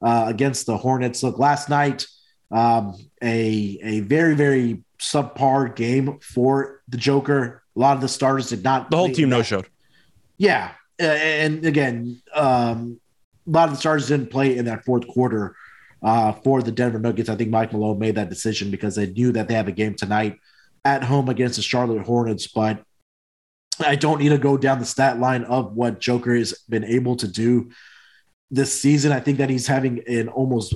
[0.02, 1.22] uh, against the Hornets.
[1.22, 2.06] Look, last night,
[2.50, 7.62] um, a, a very, very subpar game for the Joker.
[7.76, 8.90] A lot of the starters did not.
[8.90, 9.68] The whole team no showed.
[10.36, 10.72] Yeah.
[10.98, 13.00] And again, um,
[13.46, 15.54] a lot of the starters didn't play in that fourth quarter
[16.02, 17.28] uh, for the Denver Nuggets.
[17.28, 19.94] I think Mike Malone made that decision because they knew that they have a game
[19.94, 20.38] tonight
[20.84, 22.46] at home against the Charlotte Hornets.
[22.48, 22.82] But
[23.80, 27.16] I don't need to go down the stat line of what Joker has been able
[27.16, 27.70] to do
[28.50, 29.12] this season.
[29.12, 30.74] I think that he's having an almost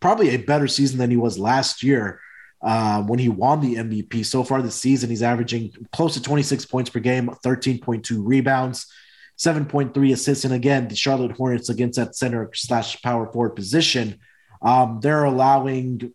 [0.00, 2.20] probably a better season than he was last year
[2.62, 4.24] uh, when he won the MVP.
[4.24, 8.92] So far this season, he's averaging close to 26 points per game, 13.2 rebounds,
[9.38, 10.44] 7.3 assists.
[10.44, 14.20] And again, the Charlotte Hornets against that center slash power forward position,
[14.62, 16.12] um, they're allowing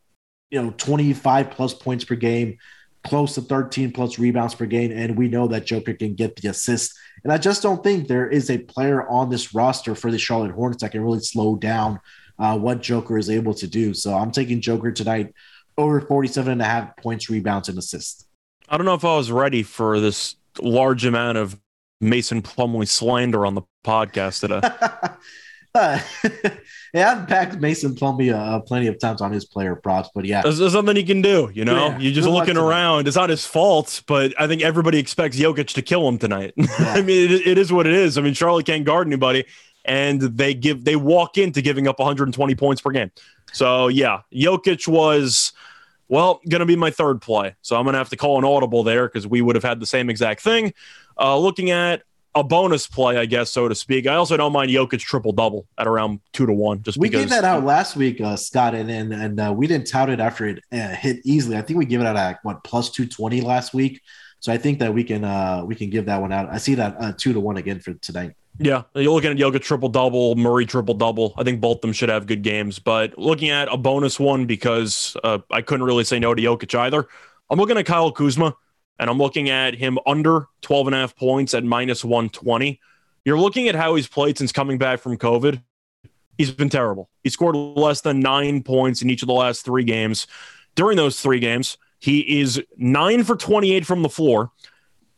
[0.49, 2.57] you know 25 plus points per game
[3.03, 6.49] close to 13 plus rebounds per game, and we know that Joker can get the
[6.49, 6.93] assist.
[7.23, 10.51] And I just don't think there is a player on this roster for the Charlotte
[10.51, 11.99] Hornets that can really slow down
[12.39, 13.93] uh, what Joker is able to do.
[13.93, 15.33] So I'm taking Joker tonight
[15.77, 18.25] over 47 and a half points, rebounds, and assists.
[18.69, 21.59] I don't know if I was ready for this large amount of
[21.99, 24.61] Mason Plumlee slander on the podcast today.
[25.73, 25.99] uh,
[26.93, 30.41] yeah, I've backed Mason Plumlee uh, plenty of times on his player props, but yeah,
[30.41, 31.49] there's, there's something he can do.
[31.53, 33.07] You know, Yeah, you're just looking around.
[33.07, 36.53] It's not his fault, but I think everybody expects Jokic to kill him tonight.
[36.79, 38.17] I mean, it, it is what it is.
[38.17, 39.45] I mean, Charlotte can't guard anybody,
[39.85, 43.11] and they give they walk into giving up 120 points per game.
[43.53, 45.53] So yeah, Jokic was.
[46.09, 47.55] Well, going to be my third play.
[47.61, 49.79] So I'm going to have to call an audible there because we would have had
[49.79, 50.73] the same exact thing.
[51.17, 52.03] Uh, looking at
[52.33, 54.07] a bonus play, I guess, so to speak.
[54.07, 56.81] I also don't mind Jokic triple double at around two to one.
[56.81, 59.67] Just we because gave that out last week, uh, Scott, and and, and uh, we
[59.67, 61.57] didn't tout it after it uh, hit easily.
[61.57, 64.01] I think we give it out at what plus two twenty last week.
[64.39, 66.49] So I think that we can uh, we can give that one out.
[66.49, 68.33] I see that uh, two to one again for tonight.
[68.59, 71.33] Yeah, you're looking at Jokic triple double, Murray triple double.
[71.37, 72.79] I think both of them should have good games.
[72.79, 76.77] But looking at a bonus one because uh, I couldn't really say no to Jokic
[76.77, 77.07] either.
[77.49, 78.55] I'm looking at Kyle Kuzma,
[79.01, 82.79] and I'm looking at him under 12 and a half points at minus 120.
[83.25, 85.61] You're looking at how he's played since coming back from COVID.
[86.37, 87.09] He's been terrible.
[87.23, 90.25] He scored less than nine points in each of the last three games.
[90.75, 94.51] During those three games, he is nine for 28 from the floor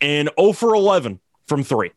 [0.01, 1.91] and 0 for 11 from three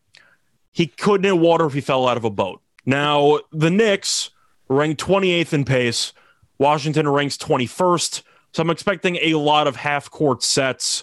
[0.77, 2.61] he couldn't hit water if he fell out of a boat.
[2.85, 4.29] Now, the Knicks
[4.69, 6.13] ranked 28th in pace.
[6.59, 8.23] Washington ranks 21st.
[8.53, 11.03] So I'm expecting a lot of half court sets.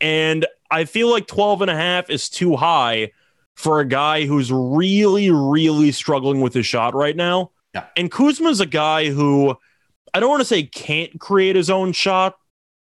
[0.00, 3.12] And I feel like 12 and a half is too high
[3.54, 7.52] for a guy who's really, really struggling with his shot right now.
[7.74, 7.86] Yeah.
[7.96, 9.56] And Kuzma's a guy who
[10.14, 12.36] I don't want to say can't create his own shot,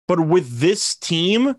[0.08, 1.56] but with this team,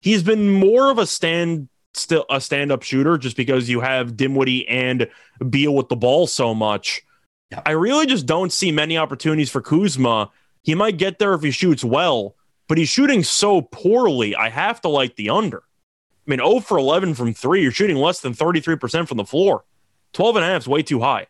[0.00, 4.68] he's been more of a stand still a stand-up shooter just because you have Dinwiddie
[4.68, 5.08] and
[5.48, 7.02] Beal with the ball so much.
[7.50, 7.62] Yeah.
[7.64, 10.30] I really just don't see many opportunities for Kuzma.
[10.62, 12.34] He might get there if he shoots well,
[12.68, 14.34] but he's shooting so poorly.
[14.34, 15.58] I have to like the under.
[15.58, 17.62] I mean, 0 for 11 from three.
[17.62, 19.64] You're shooting less than 33% from the floor.
[20.12, 21.26] 12 and a half is way too high.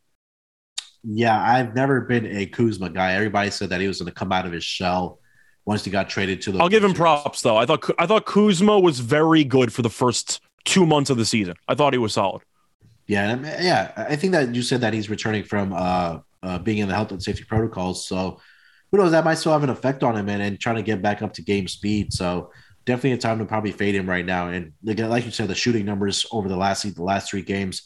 [1.04, 3.12] Yeah, I've never been a Kuzma guy.
[3.14, 5.20] Everybody said that he was going to come out of his shell
[5.64, 6.58] once he got traded to the.
[6.58, 7.56] I'll give him props though.
[7.56, 11.24] I thought I thought Kuzma was very good for the first two months of the
[11.24, 11.54] season.
[11.68, 12.42] I thought he was solid.
[13.06, 13.92] Yeah, yeah.
[13.96, 17.12] I think that you said that he's returning from uh, uh, being in the health
[17.12, 18.08] and safety protocols.
[18.08, 18.40] So
[18.90, 19.10] who knows?
[19.10, 21.32] That might still have an effect on him and, and trying to get back up
[21.34, 22.12] to game speed.
[22.12, 22.50] So
[22.84, 24.48] definitely a time to probably fade him right now.
[24.48, 27.82] And like you said, the shooting numbers over the last the last three games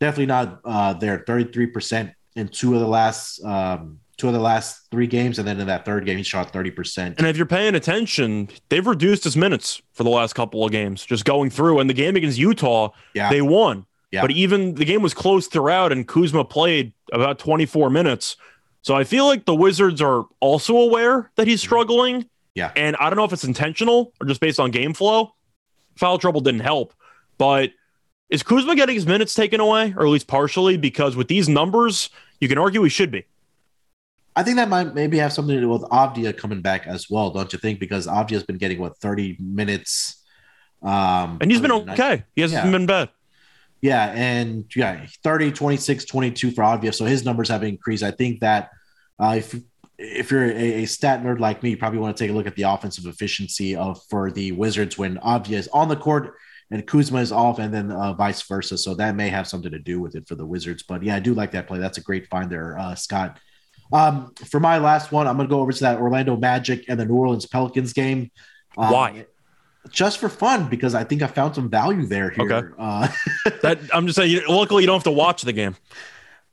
[0.00, 1.22] definitely not uh, there.
[1.26, 5.38] Thirty three percent in two of the last um, two of the last three games,
[5.38, 7.16] and then in that third game, he shot thirty percent.
[7.18, 11.04] And if you're paying attention, they've reduced his minutes for the last couple of games,
[11.04, 11.78] just going through.
[11.78, 13.86] And the game against Utah, Yeah, they won.
[14.10, 14.22] Yeah.
[14.22, 18.36] But even the game was close throughout, and Kuzma played about 24 minutes.
[18.82, 22.26] So I feel like the Wizards are also aware that he's struggling.
[22.54, 22.72] Yeah.
[22.76, 25.34] And I don't know if it's intentional or just based on game flow.
[25.96, 26.94] Foul trouble didn't help.
[27.38, 27.72] But
[28.30, 30.76] is Kuzma getting his minutes taken away, or at least partially?
[30.76, 32.10] Because with these numbers,
[32.40, 33.24] you can argue he should be.
[34.36, 37.30] I think that might maybe have something to do with Avdija coming back as well,
[37.30, 37.80] don't you think?
[37.80, 40.22] Because Avdija's been getting what thirty minutes,
[40.82, 42.00] um, And he's been per night.
[42.00, 42.24] okay.
[42.34, 42.70] He hasn't Yeah.
[42.70, 43.10] been bad.
[43.82, 46.94] Yeah, and yeah, 30, 26, 22 for Avdija.
[46.94, 48.02] So his numbers have increased.
[48.02, 48.70] I think that
[49.18, 49.54] uh, if
[49.98, 52.46] if you're a, a stat nerd like me, you probably want to take a look
[52.46, 55.18] at the offensive efficiency of for the Wizards when
[55.48, 56.34] is on the court
[56.70, 58.78] and Kuzma is off, and then uh, vice versa.
[58.78, 60.84] So that may have something to do with it for the Wizards.
[60.84, 61.78] But yeah, I do like that play.
[61.78, 63.38] That's a great find there, uh, Scott.
[63.92, 66.98] Um, for my last one, I'm going to go over to that Orlando Magic and
[66.98, 68.30] the New Orleans Pelicans game.
[68.78, 69.26] Um, Why?
[69.88, 72.30] Just for fun, because I think I found some value there.
[72.30, 72.52] Here.
[72.52, 72.68] Okay.
[72.78, 73.08] Uh,
[73.62, 74.42] That I'm just saying.
[74.48, 75.76] Luckily, you don't have to watch the game.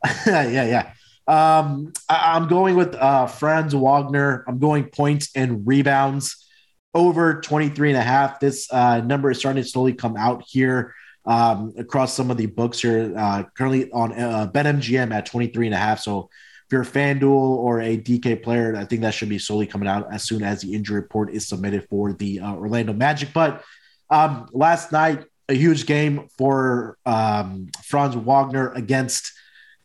[0.26, 0.92] yeah, yeah.
[1.28, 4.46] Um, I, I'm going with uh, Franz Wagner.
[4.48, 6.48] I'm going points and rebounds
[6.94, 8.40] over 23 and a half.
[8.40, 12.46] This uh, number is starting to slowly come out here um, across some of the
[12.46, 13.14] books here.
[13.16, 16.00] Uh, currently on uh, BetMGM at 23 and a half.
[16.00, 16.30] So
[16.68, 19.88] if you're a FanDuel or a DK player, I think that should be solely coming
[19.88, 23.30] out as soon as the injury report is submitted for the uh, Orlando Magic.
[23.34, 23.64] But
[24.10, 29.32] um, last night, a huge game for um, Franz Wagner against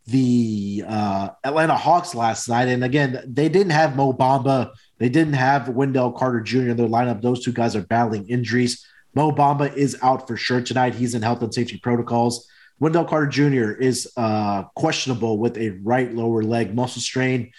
[0.07, 2.67] the uh, Atlanta Hawks last night.
[2.67, 4.71] And again, they didn't have Mo Bamba.
[4.97, 6.71] They didn't have Wendell Carter Jr.
[6.71, 7.21] in their lineup.
[7.21, 8.85] Those two guys are battling injuries.
[9.15, 10.95] Mo Bamba is out for sure tonight.
[10.95, 12.45] He's in health and safety protocols.
[12.83, 13.71] Wendell Carter Jr.
[13.71, 17.53] is uh, questionable with a right lower leg muscle strain.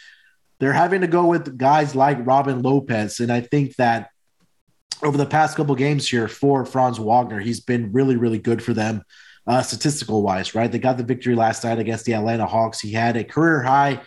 [0.61, 3.21] They're having to go with guys like Robin Lopez.
[3.21, 4.11] And I think that
[5.03, 8.75] over the past couple games here for Franz Wagner, he's been really, really good for
[8.75, 9.03] them
[9.47, 10.71] uh, statistical wise, right?
[10.71, 12.81] They got the victory last night against the Atlanta Hawks.
[12.81, 14.03] He had a career high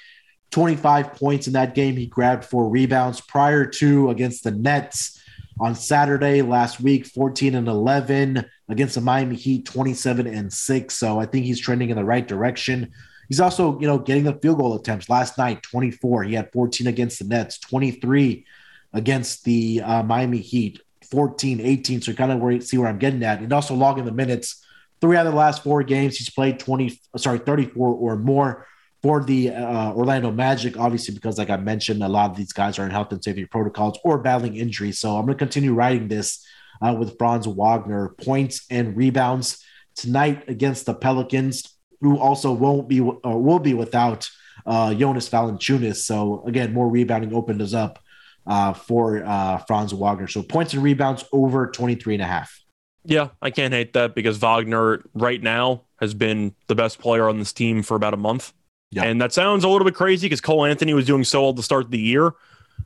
[0.51, 1.97] 25 points in that game.
[1.97, 5.19] He grabbed four rebounds prior to against the Nets
[5.59, 10.95] on Saturday last week, 14 and 11 against the Miami Heat, 27 and 6.
[10.95, 12.91] So I think he's trending in the right direction.
[13.27, 15.09] He's also, you know, getting the field goal attempts.
[15.09, 16.23] Last night, 24.
[16.23, 18.45] He had 14 against the Nets, 23
[18.93, 22.01] against the uh, Miami Heat, 14, 18.
[22.01, 23.39] So kind of see where I'm getting at.
[23.39, 24.63] And also logging the minutes.
[24.99, 28.65] Three out of the last four games, he's played 20, sorry, 34 or more
[29.03, 32.79] for the uh, Orlando Magic, obviously, because like I mentioned, a lot of these guys
[32.79, 34.99] are in health and safety protocols or battling injuries.
[34.99, 36.43] So I'm going to continue writing this
[36.81, 39.63] uh, with Franz Wagner points and rebounds
[39.95, 44.29] tonight against the Pelicans, who also won't be or will be without
[44.65, 45.97] uh, Jonas Valanciunas.
[45.97, 47.99] So again, more rebounding opened us up
[48.45, 50.27] uh, for uh, Franz Wagner.
[50.27, 52.59] So points and rebounds over 23 and a half.
[53.03, 57.39] Yeah, I can't hate that because Wagner right now has been the best player on
[57.39, 58.53] this team for about a month.
[58.91, 59.03] Yeah.
[59.03, 61.63] And that sounds a little bit crazy because Cole Anthony was doing so well to
[61.63, 62.33] start the year,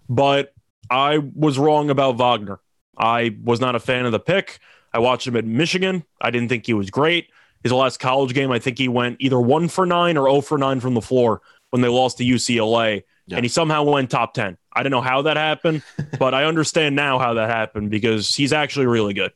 [0.10, 0.54] but
[0.90, 2.60] I was wrong about Wagner.
[3.02, 4.60] I was not a fan of the pick.
[4.94, 6.06] I watched him at Michigan.
[6.22, 7.30] I didn't think he was great.
[7.64, 10.58] His last college game, I think he went either one for nine or 0 for
[10.58, 11.42] nine from the floor
[11.72, 13.04] when they lost to UCLA.
[13.28, 13.38] Yeah.
[13.38, 14.58] And he somehow went top 10.
[14.74, 15.84] I don't know how that happened,
[16.20, 19.32] but I understand now how that happened because he's actually really good.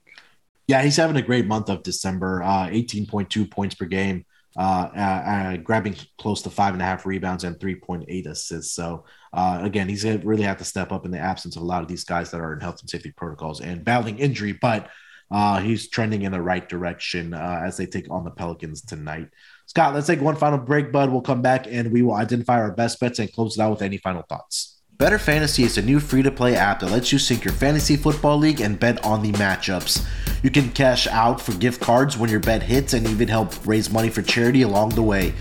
[0.67, 2.41] Yeah, he's having a great month of December.
[2.43, 4.25] Uh, 18.2 points per game,
[4.57, 8.73] uh, uh, uh, grabbing close to five and a half rebounds and 3.8 assists.
[8.73, 11.61] So, uh, again, he's going to really have to step up in the absence of
[11.61, 14.53] a lot of these guys that are in health and safety protocols and battling injury,
[14.53, 14.89] but
[15.31, 19.27] uh, he's trending in the right direction uh, as they take on the Pelicans tonight.
[19.65, 21.09] Scott, let's take one final break, bud.
[21.09, 23.81] We'll come back and we will identify our best bets and close it out with
[23.81, 24.74] any final thoughts.
[24.97, 27.97] Bettor Fantasy is a new free to play app that lets you sync your fantasy
[27.97, 30.05] football league and bet on the matchups.
[30.41, 33.91] You can cash out for gift cards when your bet hits and even help raise
[33.91, 35.33] money for charity along the way.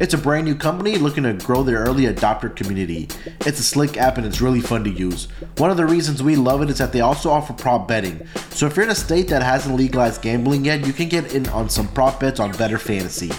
[0.00, 3.06] It's a brand new company looking to grow their early adopter community.
[3.40, 5.28] It's a slick app and it's really fun to use.
[5.58, 8.26] One of the reasons we love it is that they also offer prop betting.
[8.48, 11.46] So if you're in a state that hasn't legalized gambling yet, you can get in
[11.50, 13.30] on some prop bets on Bettor Fantasy.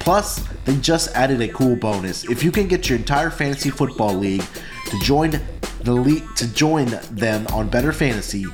[0.00, 2.24] Plus, they just added a cool bonus.
[2.24, 4.44] If you can get your entire fantasy football league
[4.86, 5.40] to join
[5.80, 8.44] the league to join them on Bettor Fantasy,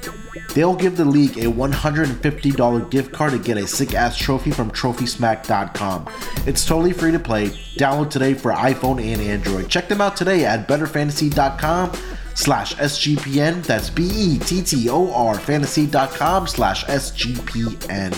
[0.55, 4.71] they'll give the league a $150 gift card to get a sick ass trophy from
[4.71, 6.09] TrophySmack.com.
[6.47, 7.49] It's totally free to play.
[7.77, 9.69] Download today for iPhone and Android.
[9.69, 11.93] Check them out today at BettorFantasy.com
[12.35, 13.63] slash SGPN.
[13.65, 18.13] That's B-E-T-T-O-R fantasy.com slash SGPN.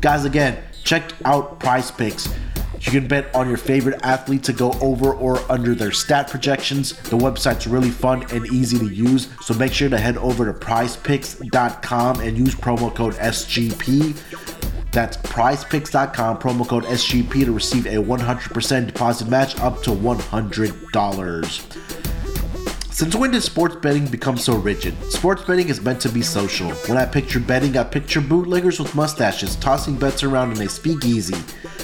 [0.00, 2.32] Guys, again, check out PrizePicks.
[2.80, 6.92] You can bet on your favorite athlete to go over or under their stat projections.
[6.92, 10.52] The website's really fun and easy to use, so make sure to head over to
[10.52, 14.16] prizepicks.com and use promo code SGP.
[14.92, 22.15] That's prizepicks.com, promo code SGP to receive a 100% deposit match up to $100.
[22.96, 24.94] Since when did sports betting become so rigid?
[25.12, 26.70] Sports betting is meant to be social.
[26.88, 31.34] When I picture betting, I picture bootleggers with mustaches tossing bets around in a speakeasy.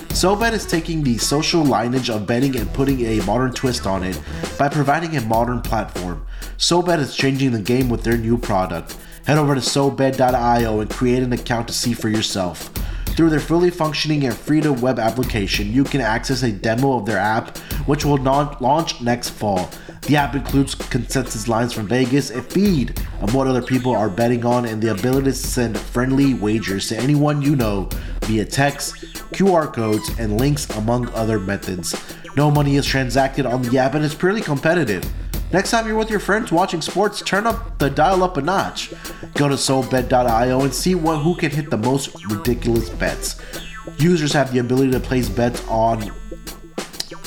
[0.09, 4.19] SoBet is taking the social lineage of betting and putting a modern twist on it
[4.59, 6.25] by providing a modern platform.
[6.57, 8.97] SoBet is changing the game with their new product.
[9.27, 12.73] Head over to SoBet.io and create an account to see for yourself.
[13.09, 17.05] Through their fully functioning and free to web application, you can access a demo of
[17.05, 19.69] their app, which will launch next fall.
[20.03, 24.45] The app includes consensus lines from Vegas, a feed of what other people are betting
[24.45, 27.89] on, and the ability to send friendly wagers to anyone you know
[28.23, 28.97] via text,
[29.33, 31.95] QR codes, and links, among other methods.
[32.37, 35.05] No money is transacted on the app and it's purely competitive.
[35.53, 38.91] Next time you're with your friends watching sports, turn up the dial up a notch.
[39.35, 43.41] Go to SoBet.io and see what who can hit the most ridiculous bets.
[43.99, 46.11] Users have the ability to place bets on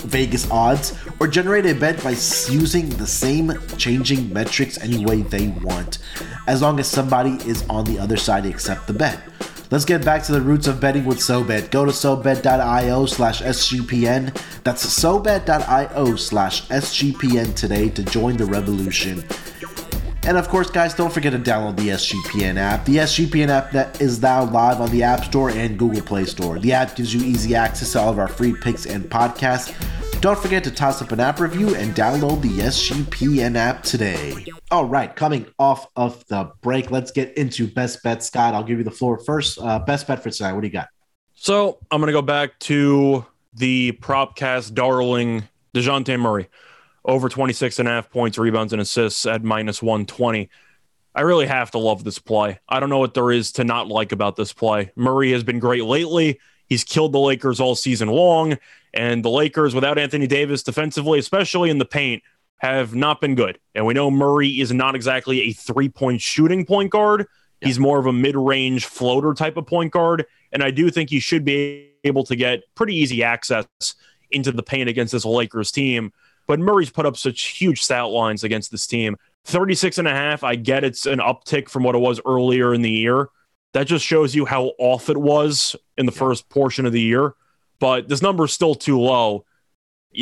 [0.06, 2.16] Vegas odds, or generate a bet by
[2.49, 5.99] using the same changing metrics any way they want,
[6.47, 9.20] as long as somebody is on the other side to accept the bet.
[9.72, 11.72] Let's get back to the roots of betting with SoBet.
[11.72, 14.34] Go to SoBet.io slash SGPN.
[14.64, 19.24] That's SoBet.io slash SGPN today to join the revolution.
[20.28, 22.86] And of course, guys, don't forget to download the SGPN app.
[22.86, 26.58] The SGPN app that is now live on the App Store and Google Play Store.
[26.58, 29.76] The app gives you easy access to all of our free picks and podcasts.
[30.26, 34.34] Don't forget to toss up an app review and download the SGPN app today.
[34.72, 38.24] All right, coming off of the break, let's get into best bet.
[38.24, 39.60] Scott, I'll give you the floor first.
[39.62, 40.54] Uh, best bet for tonight.
[40.54, 40.88] What do you got?
[41.36, 43.24] So I'm going to go back to
[43.54, 46.50] the Propcast darling DeJounte Murray
[47.04, 50.50] over 26 and a half points, rebounds, and assists at minus 120.
[51.14, 52.58] I really have to love this play.
[52.68, 54.92] I don't know what there is to not like about this play.
[54.96, 56.40] Murray has been great lately.
[56.68, 58.58] He's killed the Lakers all season long,
[58.96, 62.24] And the Lakers, without Anthony Davis defensively, especially in the paint,
[62.58, 63.60] have not been good.
[63.76, 67.28] And we know Murray is not exactly a three point shooting point guard.
[67.62, 67.68] Yeah.
[67.68, 70.26] He's more of a mid range floater type of point guard.
[70.52, 73.66] And I do think he should be able to get pretty easy access
[74.32, 76.14] into the paint against this Lakers team.
[76.48, 79.18] But Murray's put up such huge stat lines against this team.
[79.46, 82.82] 36 and a half, I get it's an uptick from what it was earlier in
[82.82, 83.30] the year.
[83.74, 87.34] That just shows you how off it was in the first portion of the year.
[87.80, 89.46] But this number is still too low.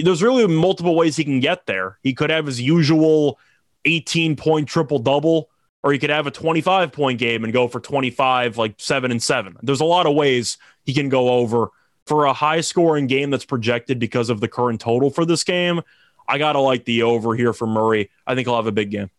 [0.04, 1.99] There's really multiple ways he can get there.
[2.01, 3.39] He could have his usual
[3.86, 5.49] 18 point triple double,
[5.84, 9.22] or he could have a 25 point game and go for 25, like seven and
[9.22, 9.56] seven.
[9.62, 11.70] There's a lot of ways he can go over
[12.06, 15.82] for a high scoring game that's projected because of the current total for this game.
[16.28, 18.10] I got to like the over here for Murray.
[18.26, 19.10] I think he'll have a big game.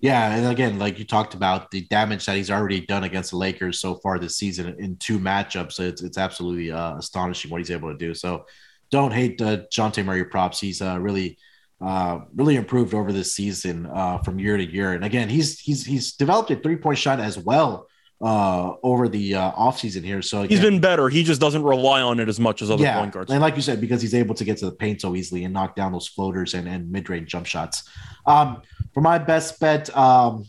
[0.00, 3.38] Yeah, and again, like you talked about the damage that he's already done against the
[3.38, 7.70] Lakers so far this season in two matchups, it's it's absolutely uh, astonishing what he's
[7.70, 8.12] able to do.
[8.12, 8.44] So,
[8.90, 10.60] don't hate uh, Dejounte Murray props.
[10.60, 11.38] He's uh, really,
[11.80, 14.92] uh, really improved over this season uh, from year to year.
[14.92, 17.88] And again, he's he's he's developed a three point shot as well
[18.20, 20.22] uh, over the uh, offseason here.
[20.22, 21.08] So again, he's been better.
[21.08, 23.30] He just doesn't rely on it as much as other yeah, point guards.
[23.30, 25.52] And like you said, because he's able to get to the paint so easily and
[25.52, 27.88] knock down those floaters and, and mid range jump shots.
[28.26, 28.62] Um,
[28.94, 30.44] for my best bet, um,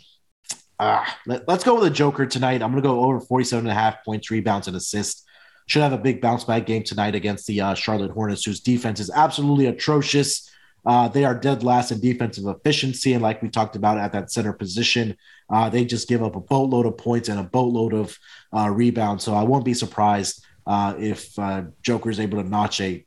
[0.80, 2.62] uh, let, us go with a Joker tonight.
[2.62, 5.24] I'm going to go over 47 and a half points, rebounds, and assists.
[5.66, 9.02] Should have a big bounce back game tonight against the uh, Charlotte Hornets, whose defense
[9.02, 10.50] is absolutely atrocious.
[10.86, 13.12] Uh, they are dead last in defensive efficiency.
[13.12, 15.18] And like we talked about at that center position,
[15.50, 18.18] uh, they just give up a boatload of points and a boatload of
[18.56, 19.24] uh, rebounds.
[19.24, 23.06] So I won't be surprised uh, if uh, Joker is able to notch a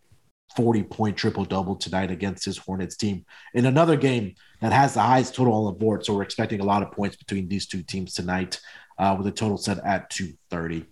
[0.56, 3.24] 40 point triple double tonight against his Hornets team
[3.54, 6.04] in another game that has the highest total on the board.
[6.04, 8.60] So we're expecting a lot of points between these two teams tonight
[8.98, 10.86] uh, with a total set at 230.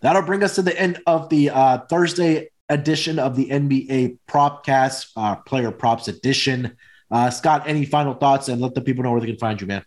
[0.00, 5.10] That'll bring us to the end of the uh, Thursday edition of the NBA Propcast,
[5.16, 6.76] uh, Player Props Edition.
[7.10, 9.66] Uh, Scott, any final thoughts and let the people know where they can find you,
[9.66, 9.82] man?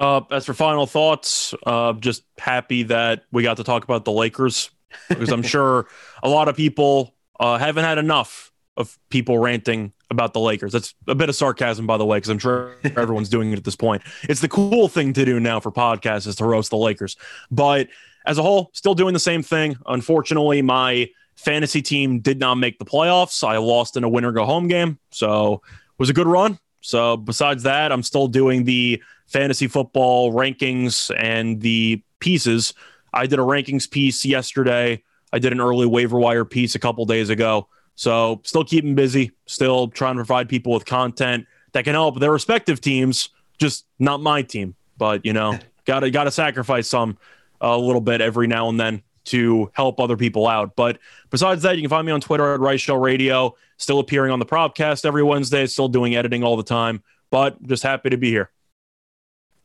[0.00, 4.12] Uh, as for final thoughts, uh, just happy that we got to talk about the
[4.12, 4.70] Lakers
[5.10, 5.86] because I'm sure
[6.22, 10.72] a lot of people uh, haven't had enough of people ranting about the Lakers.
[10.72, 13.64] That's a bit of sarcasm, by the way, because I'm sure everyone's doing it at
[13.64, 14.02] this point.
[14.22, 17.16] It's the cool thing to do now for podcasts is to roast the Lakers.
[17.50, 17.88] But
[18.26, 19.76] as a whole, still doing the same thing.
[19.86, 23.46] Unfortunately, my fantasy team did not make the playoffs.
[23.46, 26.58] I lost in a winner go home game, so it was a good run.
[26.80, 32.74] So besides that, I'm still doing the fantasy football rankings and the pieces.
[33.12, 35.02] I did a rankings piece yesterday.
[35.32, 37.68] I did an early waiver wire piece a couple days ago.
[37.94, 42.32] So still keeping busy, still trying to provide people with content that can help their
[42.32, 43.28] respective teams,
[43.58, 44.74] just not my team.
[44.98, 47.16] But you know, gotta gotta sacrifice some
[47.60, 50.74] a little bit every now and then to help other people out.
[50.74, 50.98] But
[51.30, 54.38] besides that, you can find me on Twitter at Rice Show Radio, still appearing on
[54.38, 58.30] the Propcast every Wednesday, still doing editing all the time, but just happy to be
[58.30, 58.50] here.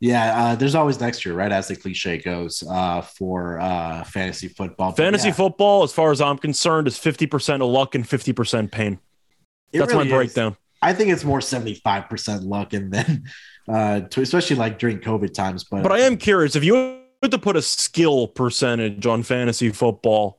[0.05, 1.51] Yeah, uh, there's always next year, right?
[1.51, 4.91] As the cliche goes uh, for uh, fantasy football.
[4.91, 5.33] Fantasy yeah.
[5.33, 8.99] football, as far as I'm concerned, is 50% of luck and 50% pain.
[9.73, 10.51] It That's really my breakdown.
[10.51, 10.57] Is.
[10.83, 13.23] I think it's more 75% luck and then,
[13.67, 15.63] uh, to, especially like during COVID times.
[15.63, 19.71] But but I am curious if you had to put a skill percentage on fantasy
[19.71, 20.37] football,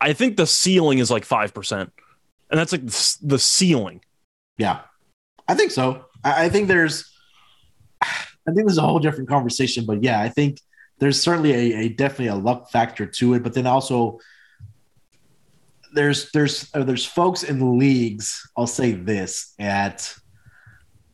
[0.00, 1.80] I think the ceiling is like 5%.
[1.80, 1.90] And
[2.50, 2.86] that's like
[3.20, 4.00] the ceiling.
[4.56, 4.80] Yeah.
[5.46, 6.06] I think so.
[6.24, 7.13] I think there's,
[8.46, 10.60] I think there's a whole different conversation, but yeah, I think
[10.98, 14.20] there's certainly a, a definitely a luck factor to it, but then also
[15.92, 18.48] there's there's uh, there's folks in the leagues.
[18.56, 20.14] I'll say this at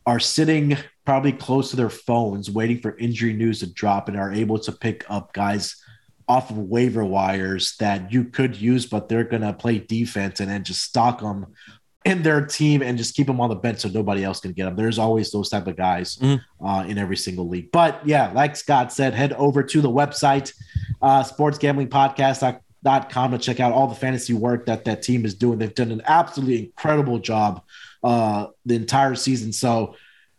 [0.07, 4.33] are sitting probably close to their phones waiting for injury news to drop and are
[4.33, 5.77] able to pick up guys
[6.29, 10.49] off of waiver wires that you could use, but they're going to play defense and
[10.49, 11.47] then just stock them
[12.05, 14.65] in their team and just keep them on the bench so nobody else can get
[14.65, 14.77] them.
[14.77, 16.65] There's always those type of guys mm-hmm.
[16.65, 17.71] uh, in every single league.
[17.73, 20.53] But yeah, like Scott said, head over to the website,
[21.03, 25.59] uh, sportsgamblingpodcast.com to check out all the fantasy work that that team is doing.
[25.59, 27.63] They've done an absolutely incredible job
[28.03, 29.53] uh, the entire season.
[29.53, 29.95] So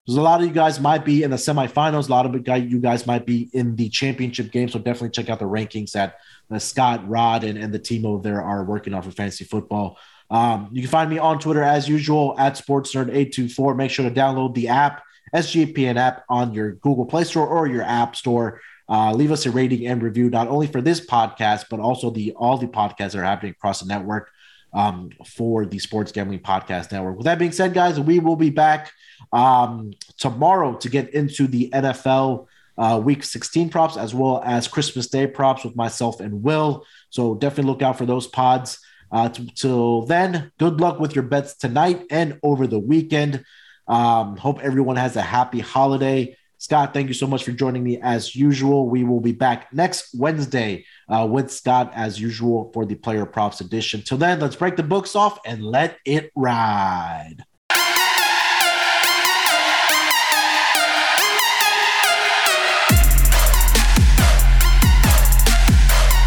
[0.08, 2.08] there's a lot of you guys might be in the semifinals.
[2.08, 4.68] A lot of you guys might be in the championship game.
[4.68, 6.16] So definitely check out the rankings that
[6.50, 10.00] uh, Scott, Rod, and, and the team over there are working on for fantasy football.
[10.32, 13.76] Um, you can find me on Twitter as usual at SportsNerd824.
[13.76, 15.04] Make sure to download the app,
[15.36, 18.62] SGPN app, on your Google Play Store or your App Store.
[18.88, 22.34] Uh, leave us a rating and review, not only for this podcast, but also the
[22.34, 24.32] all the podcasts that are happening across the network
[24.74, 27.18] um, for the Sports Gambling Podcast Network.
[27.18, 28.92] With that being said, guys, we will be back
[29.34, 35.08] um, tomorrow to get into the NFL uh, Week 16 props as well as Christmas
[35.08, 36.86] Day props with myself and Will.
[37.10, 38.80] So definitely look out for those pods.
[39.12, 43.44] Uh, t- till then, good luck with your bets tonight and over the weekend.
[43.88, 46.38] Um, hope everyone has a happy holiday.
[46.58, 48.88] Scott, thank you so much for joining me as usual.
[48.88, 53.62] We will be back next Wednesday uh, with Scott as usual for the player props
[53.62, 54.04] edition.
[54.04, 57.44] Till then, let's break the books off and let it ride.